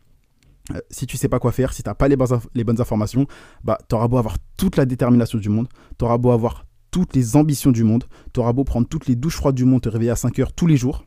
euh, 0.72 0.80
si 0.90 1.06
tu 1.06 1.16
sais 1.16 1.28
pas 1.28 1.38
quoi 1.38 1.52
faire, 1.52 1.72
si 1.72 1.82
tu 1.82 1.88
n'as 1.88 1.94
pas 1.94 2.08
les, 2.08 2.16
bonnes 2.16 2.80
informations, 2.80 3.26
bah, 3.64 3.78
tu 3.88 3.94
auras 3.94 4.08
beau 4.08 4.18
avoir 4.18 4.36
toute 4.56 4.76
la 4.76 4.84
détermination 4.84 5.38
du 5.38 5.48
monde, 5.48 5.68
tu 5.98 6.04
auras 6.04 6.18
beau 6.18 6.30
avoir 6.30 6.66
toutes 6.90 7.16
les 7.16 7.36
ambitions 7.36 7.72
du 7.72 7.84
monde, 7.84 8.04
tu 8.32 8.40
auras 8.40 8.52
beau 8.52 8.64
prendre 8.64 8.86
toutes 8.86 9.06
les 9.06 9.16
douches 9.16 9.36
froides 9.36 9.54
du 9.54 9.64
monde, 9.64 9.80
te 9.80 9.88
réveiller 9.88 10.10
à 10.10 10.16
5 10.16 10.38
heures 10.38 10.52
tous 10.52 10.66
les 10.66 10.76
jours, 10.76 11.04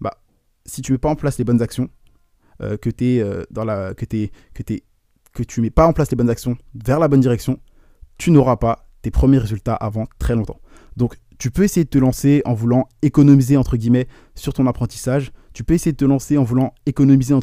bah, 0.00 0.18
si 0.66 0.82
tu 0.82 0.92
mets 0.92 0.98
pas 0.98 1.08
en 1.08 1.16
place 1.16 1.38
les 1.38 1.44
bonnes 1.44 1.62
actions, 1.62 1.88
euh, 2.62 2.76
que, 2.76 2.90
es, 2.90 3.20
euh, 3.20 3.44
dans 3.50 3.64
la, 3.64 3.94
que, 3.94 4.04
que, 4.04 4.62
que 5.32 5.42
tu 5.42 5.60
mets 5.62 5.70
pas 5.70 5.86
en 5.86 5.92
place 5.92 6.10
les 6.10 6.16
bonnes 6.16 6.28
actions 6.28 6.58
vers 6.74 6.98
la 6.98 7.08
bonne 7.08 7.20
direction, 7.20 7.58
tu 8.18 8.30
n'auras 8.30 8.56
pas 8.56 8.86
tes 9.00 9.10
premiers 9.10 9.38
résultats 9.38 9.74
avant 9.74 10.06
très 10.18 10.34
longtemps. 10.34 10.60
Donc 10.96 11.16
tu 11.40 11.50
peux 11.50 11.64
essayer 11.64 11.84
de 11.84 11.88
te 11.88 11.96
lancer 11.96 12.42
en 12.44 12.52
voulant 12.52 12.86
économiser 13.00 13.56
sur 14.34 14.52
ton 14.52 14.66
apprentissage. 14.66 15.32
Tu 15.54 15.64
peux 15.64 15.72
essayer 15.72 15.92
de 15.92 15.96
te 15.96 16.04
lancer 16.04 16.36
en 16.36 16.44
voulant 16.44 16.74
économiser 16.84 17.34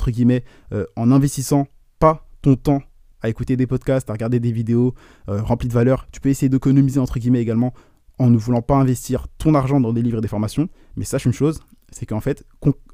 euh, 0.72 0.86
en 0.96 1.12
investissant 1.12 1.68
pas 1.98 2.30
ton 2.44 2.56
temps 2.56 2.84
à 3.22 3.30
écouter 3.30 3.58
des 3.58 3.66
podcasts, 3.66 4.08
à 4.12 4.13
regarder 4.13 4.39
des 4.39 4.51
vidéos 4.51 4.94
euh, 5.30 5.42
remplies 5.42 5.68
de 5.68 5.74
valeur. 5.74 6.08
Tu 6.12 6.22
peux 6.22 6.30
essayer 6.30 6.48
d'économiser 6.48 7.00
entre 7.00 7.18
guillemets 7.18 7.42
également 7.42 7.74
en 8.20 8.30
ne 8.30 8.38
voulant 8.38 8.62
pas 8.62 8.75
investir 8.75 9.27
ton 9.39 9.56
argent 9.56 9.80
dans 9.80 9.94
des 9.94 10.04
livres 10.04 10.20
et 10.20 10.22
des 10.22 10.27
formations. 10.27 10.70
Mais 10.96 11.04
sache 11.04 11.25
une 11.25 11.34
chose, 11.34 11.62
c'est 11.89 12.06
qu'en 12.06 12.22
fait, 12.22 12.46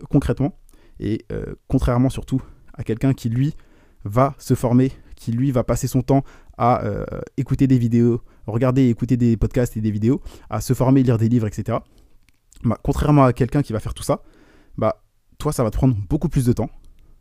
concrètement, 0.09 0.57
et 1.01 1.25
euh, 1.33 1.55
contrairement 1.67 2.09
surtout 2.09 2.41
à 2.75 2.85
quelqu'un 2.85 3.13
qui 3.13 3.27
lui 3.27 3.55
va 4.05 4.35
se 4.37 4.53
former, 4.53 4.93
qui 5.17 5.33
lui 5.33 5.51
va 5.51 5.65
passer 5.65 5.87
son 5.87 6.01
temps 6.01 6.23
à 6.57 6.83
écouter 7.35 7.65
des 7.65 7.79
vidéos, 7.79 8.21
regarder 8.47 8.83
et 8.83 8.89
écouter 8.89 9.17
des 9.17 9.37
podcasts 9.37 9.77
et 9.77 9.81
des 9.81 9.91
vidéos, 9.91 10.21
à 10.49 10.61
se 10.61 10.73
former, 10.73 11.03
lire 11.03 11.17
des 11.17 11.29
livres, 11.29 11.47
etc. 11.47 11.79
Bah, 12.63 12.77
contrairement 12.83 13.25
à 13.25 13.33
quelqu'un 13.33 13.61
qui 13.61 13.73
va 13.73 13.79
faire 13.79 13.93
tout 13.93 14.03
ça, 14.03 14.21
bah, 14.77 15.03
toi, 15.37 15.51
ça 15.51 15.63
va 15.63 15.71
te 15.71 15.77
prendre 15.77 15.95
beaucoup 16.09 16.29
plus 16.29 16.45
de 16.45 16.53
temps 16.53 16.69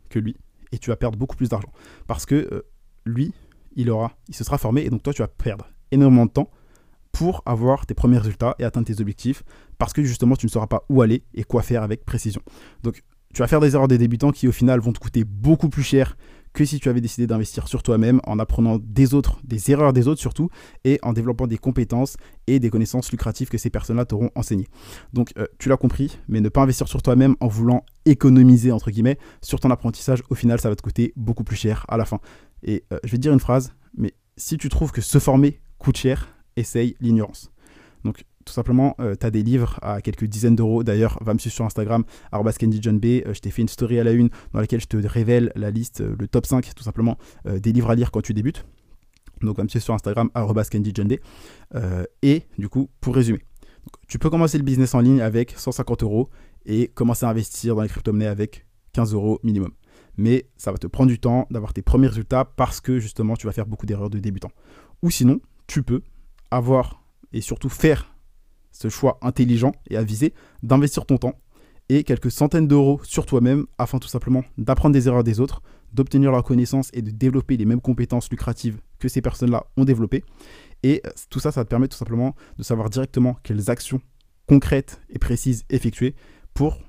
que 0.09 0.19
lui 0.19 0.35
et 0.71 0.77
tu 0.79 0.89
vas 0.89 0.95
perdre 0.95 1.17
beaucoup 1.17 1.35
plus 1.35 1.49
d'argent. 1.49 1.71
Parce 2.07 2.25
que 2.25 2.35
euh, 2.35 2.61
lui, 3.05 3.33
il, 3.75 3.89
aura, 3.89 4.13
il 4.27 4.35
se 4.35 4.43
sera 4.43 4.57
formé 4.57 4.81
et 4.81 4.89
donc 4.89 5.03
toi, 5.03 5.13
tu 5.13 5.21
vas 5.21 5.27
perdre 5.27 5.69
énormément 5.91 6.25
de 6.25 6.31
temps 6.31 6.49
pour 7.11 7.43
avoir 7.45 7.85
tes 7.85 7.93
premiers 7.93 8.17
résultats 8.17 8.55
et 8.59 8.63
atteindre 8.63 8.87
tes 8.87 8.99
objectifs 8.99 9.43
parce 9.77 9.93
que 9.93 10.03
justement, 10.03 10.35
tu 10.35 10.47
ne 10.47 10.51
sauras 10.51 10.67
pas 10.67 10.83
où 10.89 11.01
aller 11.01 11.23
et 11.33 11.43
quoi 11.43 11.61
faire 11.61 11.83
avec 11.83 12.05
précision. 12.05 12.41
Donc, 12.81 13.03
tu 13.33 13.41
vas 13.41 13.47
faire 13.47 13.59
des 13.59 13.75
erreurs 13.75 13.87
des 13.87 13.97
débutants 13.97 14.31
qui 14.31 14.47
au 14.47 14.51
final 14.51 14.79
vont 14.79 14.93
te 14.93 14.99
coûter 14.99 15.23
beaucoup 15.23 15.69
plus 15.69 15.83
cher 15.83 16.17
que 16.53 16.65
si 16.65 16.79
tu 16.79 16.89
avais 16.89 17.01
décidé 17.01 17.27
d'investir 17.27 17.67
sur 17.67 17.83
toi-même 17.83 18.21
en 18.25 18.39
apprenant 18.39 18.79
des 18.79 19.13
autres, 19.13 19.39
des 19.43 19.71
erreurs 19.71 19.93
des 19.93 20.07
autres 20.07 20.21
surtout, 20.21 20.49
et 20.83 20.99
en 21.01 21.13
développant 21.13 21.47
des 21.47 21.57
compétences 21.57 22.17
et 22.47 22.59
des 22.59 22.69
connaissances 22.69 23.11
lucratives 23.11 23.49
que 23.49 23.57
ces 23.57 23.69
personnes-là 23.69 24.05
t'auront 24.05 24.29
enseignées. 24.35 24.67
Donc 25.13 25.33
euh, 25.37 25.45
tu 25.59 25.69
l'as 25.69 25.77
compris, 25.77 26.19
mais 26.27 26.41
ne 26.41 26.49
pas 26.49 26.61
investir 26.61 26.87
sur 26.87 27.01
toi-même 27.01 27.35
en 27.39 27.47
voulant 27.47 27.85
économiser 28.05 28.71
entre 28.71 28.91
guillemets 28.91 29.17
sur 29.41 29.59
ton 29.59 29.71
apprentissage, 29.71 30.23
au 30.29 30.35
final 30.35 30.59
ça 30.59 30.69
va 30.69 30.75
te 30.75 30.81
coûter 30.81 31.13
beaucoup 31.15 31.43
plus 31.43 31.55
cher 31.57 31.85
à 31.87 31.97
la 31.97 32.05
fin. 32.05 32.19
Et 32.63 32.83
euh, 32.91 32.99
je 33.03 33.11
vais 33.11 33.17
te 33.17 33.21
dire 33.21 33.33
une 33.33 33.39
phrase, 33.39 33.73
mais 33.97 34.13
si 34.37 34.57
tu 34.57 34.69
trouves 34.69 34.91
que 34.91 35.01
se 35.01 35.19
former 35.19 35.59
coûte 35.77 35.97
cher, 35.97 36.29
essaye 36.55 36.95
l'ignorance. 36.99 37.51
Tout 38.45 38.53
simplement, 38.53 38.95
euh, 38.99 39.15
tu 39.19 39.25
as 39.25 39.31
des 39.31 39.43
livres 39.43 39.79
à 39.81 40.01
quelques 40.01 40.25
dizaines 40.25 40.55
d'euros. 40.55 40.83
D'ailleurs, 40.83 41.17
va 41.21 41.33
me 41.33 41.39
suivre 41.39 41.53
sur 41.53 41.65
Instagram, 41.65 42.03
candyjohnb. 42.31 43.05
Euh, 43.05 43.33
je 43.33 43.39
t'ai 43.39 43.51
fait 43.51 43.61
une 43.61 43.67
story 43.67 43.99
à 43.99 44.03
la 44.03 44.11
une 44.11 44.29
dans 44.53 44.59
laquelle 44.59 44.81
je 44.81 44.87
te 44.87 44.97
révèle 44.97 45.51
la 45.55 45.71
liste, 45.71 46.01
euh, 46.01 46.15
le 46.17 46.27
top 46.27 46.45
5, 46.45 46.73
tout 46.75 46.83
simplement, 46.83 47.17
des 47.45 47.71
livres 47.71 47.89
à 47.89 47.95
lire 47.95 48.11
quand 48.11 48.21
tu 48.21 48.33
débutes. 48.33 48.65
Donc, 49.41 49.57
va 49.57 49.63
me 49.63 49.67
suivre 49.67 49.83
sur 49.83 49.93
Instagram, 49.93 50.29
candyjohnb. 50.33 51.13
et 52.21 52.43
du 52.57 52.69
coup, 52.69 52.89
pour 53.01 53.15
résumer, 53.15 53.39
tu 54.07 54.19
peux 54.19 54.29
commencer 54.29 54.57
le 54.57 54.63
business 54.63 54.95
en 54.95 54.99
ligne 54.99 55.21
avec 55.21 55.53
150 55.57 56.03
euros 56.03 56.29
et 56.65 56.87
commencer 56.87 57.25
à 57.25 57.29
investir 57.29 57.75
dans 57.75 57.81
les 57.81 57.89
crypto-monnaies 57.89 58.27
avec 58.27 58.65
15 58.93 59.13
euros 59.13 59.39
minimum. 59.43 59.71
Mais 60.17 60.45
ça 60.55 60.71
va 60.71 60.77
te 60.77 60.87
prendre 60.87 61.09
du 61.09 61.19
temps 61.19 61.47
d'avoir 61.49 61.73
tes 61.73 61.81
premiers 61.81 62.07
résultats 62.07 62.45
parce 62.45 62.79
que 62.79 62.99
justement, 62.99 63.35
tu 63.35 63.47
vas 63.47 63.53
faire 63.53 63.65
beaucoup 63.65 63.85
d'erreurs 63.85 64.09
de 64.09 64.19
débutant. 64.19 64.51
Ou 65.01 65.09
sinon, 65.09 65.41
tu 65.67 65.83
peux 65.83 66.01
avoir 66.51 67.03
et 67.33 67.41
surtout 67.41 67.69
faire 67.69 68.12
ce 68.73 68.89
choix 68.89 69.17
intelligent 69.21 69.71
et 69.89 69.95
avisé 69.95 70.33
d'investir 70.61 71.05
ton 71.05 71.17
temps 71.17 71.39
et 71.89 72.03
quelques 72.03 72.31
centaines 72.31 72.67
d'euros 72.67 72.99
sur 73.03 73.25
toi-même 73.25 73.65
afin 73.77 73.99
tout 73.99 74.07
simplement 74.07 74.43
d'apprendre 74.57 74.93
des 74.93 75.07
erreurs 75.07 75.23
des 75.23 75.39
autres, 75.39 75.61
d'obtenir 75.93 76.31
leur 76.31 76.43
connaissance 76.43 76.89
et 76.93 77.01
de 77.01 77.11
développer 77.11 77.55
les 77.55 77.65
mêmes 77.65 77.81
compétences 77.81 78.29
lucratives 78.29 78.79
que 78.99 79.07
ces 79.07 79.21
personnes-là 79.21 79.65
ont 79.77 79.85
développées. 79.85 80.23
Et 80.81 81.01
tout 81.29 81.39
ça, 81.39 81.51
ça 81.51 81.63
te 81.63 81.69
permet 81.69 81.87
tout 81.87 81.97
simplement 81.97 82.35
de 82.57 82.63
savoir 82.63 82.89
directement 82.89 83.37
quelles 83.43 83.69
actions 83.69 84.01
concrètes 84.47 85.01
et 85.09 85.19
précises 85.19 85.63
effectuer 85.69 86.15
pour 86.53 86.79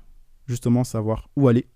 justement 0.47 0.83
savoir 0.83 1.29
où 1.35 1.47
aller 1.47 1.67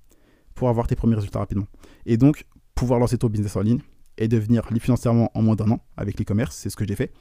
pour 0.55 0.69
avoir 0.69 0.87
tes 0.87 0.95
premiers 0.95 1.15
résultats 1.15 1.39
rapidement. 1.39 1.67
Et 2.05 2.17
donc, 2.17 2.45
pouvoir 2.75 2.99
lancer 2.99 3.17
ton 3.17 3.27
business 3.27 3.55
en 3.55 3.61
ligne 3.61 3.79
et 4.17 4.27
devenir 4.27 4.67
libre 4.71 4.83
financièrement 4.83 5.31
en 5.33 5.41
moins 5.41 5.55
d'un 5.55 5.71
an 5.71 5.79
avec 5.95 6.19
l'e-commerce, 6.19 6.55
c'est 6.55 6.69
ce 6.69 6.75
que 6.75 6.85
j'ai 6.85 6.95
fait. 6.95 7.13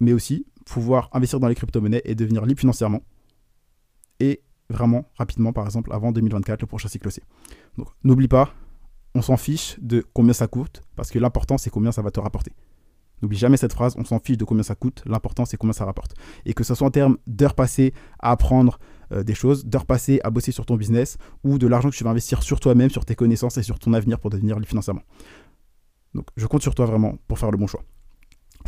Mais 0.00 0.12
aussi 0.12 0.46
pouvoir 0.68 1.08
investir 1.12 1.40
dans 1.40 1.48
les 1.48 1.54
crypto-monnaies 1.54 2.02
et 2.04 2.14
devenir 2.14 2.44
libre 2.44 2.60
financièrement. 2.60 3.02
Et 4.20 4.42
vraiment 4.70 5.06
rapidement, 5.16 5.52
par 5.52 5.64
exemple, 5.64 5.92
avant 5.92 6.12
2024, 6.12 6.60
le 6.60 6.66
prochain 6.66 6.88
cycle 6.88 7.10
C. 7.10 7.22
Donc 7.76 7.88
n'oublie 8.04 8.28
pas, 8.28 8.52
on 9.14 9.22
s'en 9.22 9.36
fiche 9.36 9.76
de 9.80 10.04
combien 10.12 10.32
ça 10.34 10.46
coûte, 10.46 10.82
parce 10.96 11.10
que 11.10 11.18
l'important, 11.18 11.58
c'est 11.58 11.70
combien 11.70 11.92
ça 11.92 12.02
va 12.02 12.10
te 12.10 12.20
rapporter. 12.20 12.52
N'oublie 13.22 13.38
jamais 13.38 13.56
cette 13.56 13.72
phrase, 13.72 13.94
on 13.96 14.04
s'en 14.04 14.20
fiche 14.20 14.36
de 14.36 14.44
combien 14.44 14.62
ça 14.62 14.74
coûte, 14.74 15.02
l'important 15.06 15.44
c'est 15.44 15.56
combien 15.56 15.72
ça 15.72 15.84
rapporte. 15.84 16.14
Et 16.44 16.54
que 16.54 16.62
ce 16.62 16.74
soit 16.74 16.86
en 16.86 16.90
termes 16.90 17.16
d'heures 17.26 17.54
passées 17.54 17.92
à 18.20 18.30
apprendre 18.30 18.78
euh, 19.12 19.24
des 19.24 19.34
choses, 19.34 19.64
d'heures 19.64 19.86
passées 19.86 20.20
à 20.22 20.30
bosser 20.30 20.52
sur 20.52 20.66
ton 20.66 20.76
business, 20.76 21.16
ou 21.42 21.58
de 21.58 21.66
l'argent 21.66 21.90
que 21.90 21.96
tu 21.96 22.04
vas 22.04 22.10
investir 22.10 22.42
sur 22.42 22.60
toi-même, 22.60 22.90
sur 22.90 23.04
tes 23.04 23.14
connaissances 23.14 23.56
et 23.56 23.62
sur 23.62 23.78
ton 23.78 23.92
avenir 23.94 24.20
pour 24.20 24.30
devenir 24.30 24.56
libre 24.56 24.68
financièrement. 24.68 25.02
Donc 26.14 26.26
je 26.36 26.46
compte 26.46 26.62
sur 26.62 26.74
toi 26.74 26.86
vraiment 26.86 27.16
pour 27.26 27.38
faire 27.38 27.50
le 27.50 27.56
bon 27.56 27.66
choix. 27.66 27.82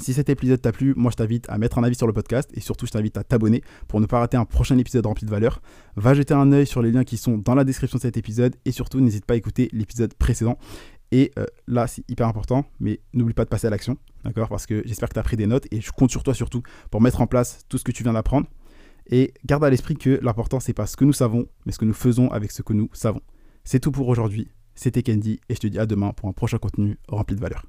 Si 0.00 0.14
cet 0.14 0.30
épisode 0.30 0.62
t'a 0.62 0.72
plu, 0.72 0.94
moi 0.96 1.10
je 1.10 1.16
t'invite 1.16 1.46
à 1.50 1.58
mettre 1.58 1.78
un 1.78 1.84
avis 1.84 1.94
sur 1.94 2.06
le 2.06 2.14
podcast 2.14 2.50
et 2.54 2.60
surtout 2.60 2.86
je 2.86 2.90
t'invite 2.90 3.18
à 3.18 3.22
t'abonner 3.22 3.62
pour 3.86 4.00
ne 4.00 4.06
pas 4.06 4.18
rater 4.18 4.38
un 4.38 4.46
prochain 4.46 4.78
épisode 4.78 5.04
rempli 5.04 5.26
de 5.26 5.30
valeur. 5.30 5.60
Va 5.94 6.14
jeter 6.14 6.32
un 6.32 6.50
œil 6.52 6.66
sur 6.66 6.80
les 6.80 6.90
liens 6.90 7.04
qui 7.04 7.18
sont 7.18 7.36
dans 7.36 7.54
la 7.54 7.64
description 7.64 7.98
de 7.98 8.02
cet 8.02 8.16
épisode 8.16 8.56
et 8.64 8.72
surtout 8.72 9.00
n'hésite 9.00 9.26
pas 9.26 9.34
à 9.34 9.36
écouter 9.36 9.68
l'épisode 9.72 10.14
précédent. 10.14 10.56
Et 11.12 11.32
euh, 11.38 11.44
là, 11.66 11.86
c'est 11.86 12.02
hyper 12.08 12.26
important, 12.28 12.64
mais 12.78 13.00
n'oublie 13.12 13.34
pas 13.34 13.44
de 13.44 13.50
passer 13.50 13.66
à 13.66 13.70
l'action, 13.70 13.98
d'accord? 14.24 14.48
Parce 14.48 14.64
que 14.64 14.82
j'espère 14.86 15.10
que 15.10 15.14
tu 15.14 15.20
as 15.20 15.24
pris 15.24 15.36
des 15.36 15.46
notes 15.46 15.66
et 15.70 15.82
je 15.82 15.90
compte 15.90 16.10
sur 16.10 16.22
toi 16.22 16.32
surtout 16.32 16.62
pour 16.90 17.02
mettre 17.02 17.20
en 17.20 17.26
place 17.26 17.58
tout 17.68 17.76
ce 17.76 17.84
que 17.84 17.92
tu 17.92 18.02
viens 18.02 18.14
d'apprendre. 18.14 18.46
Et 19.10 19.34
garde 19.44 19.64
à 19.64 19.70
l'esprit 19.70 19.96
que 19.96 20.18
l'important, 20.22 20.60
c'est 20.60 20.72
pas 20.72 20.86
ce 20.86 20.96
que 20.96 21.04
nous 21.04 21.12
savons, 21.12 21.46
mais 21.66 21.72
ce 21.72 21.78
que 21.78 21.84
nous 21.84 21.92
faisons 21.92 22.30
avec 22.30 22.52
ce 22.52 22.62
que 22.62 22.72
nous 22.72 22.88
savons. 22.94 23.20
C'est 23.64 23.80
tout 23.80 23.90
pour 23.90 24.08
aujourd'hui. 24.08 24.48
C'était 24.74 25.02
Candy 25.02 25.40
et 25.50 25.54
je 25.54 25.60
te 25.60 25.66
dis 25.66 25.78
à 25.78 25.84
demain 25.84 26.12
pour 26.12 26.28
un 26.28 26.32
prochain 26.32 26.56
contenu 26.56 26.96
rempli 27.08 27.36
de 27.36 27.40
valeur. 27.40 27.66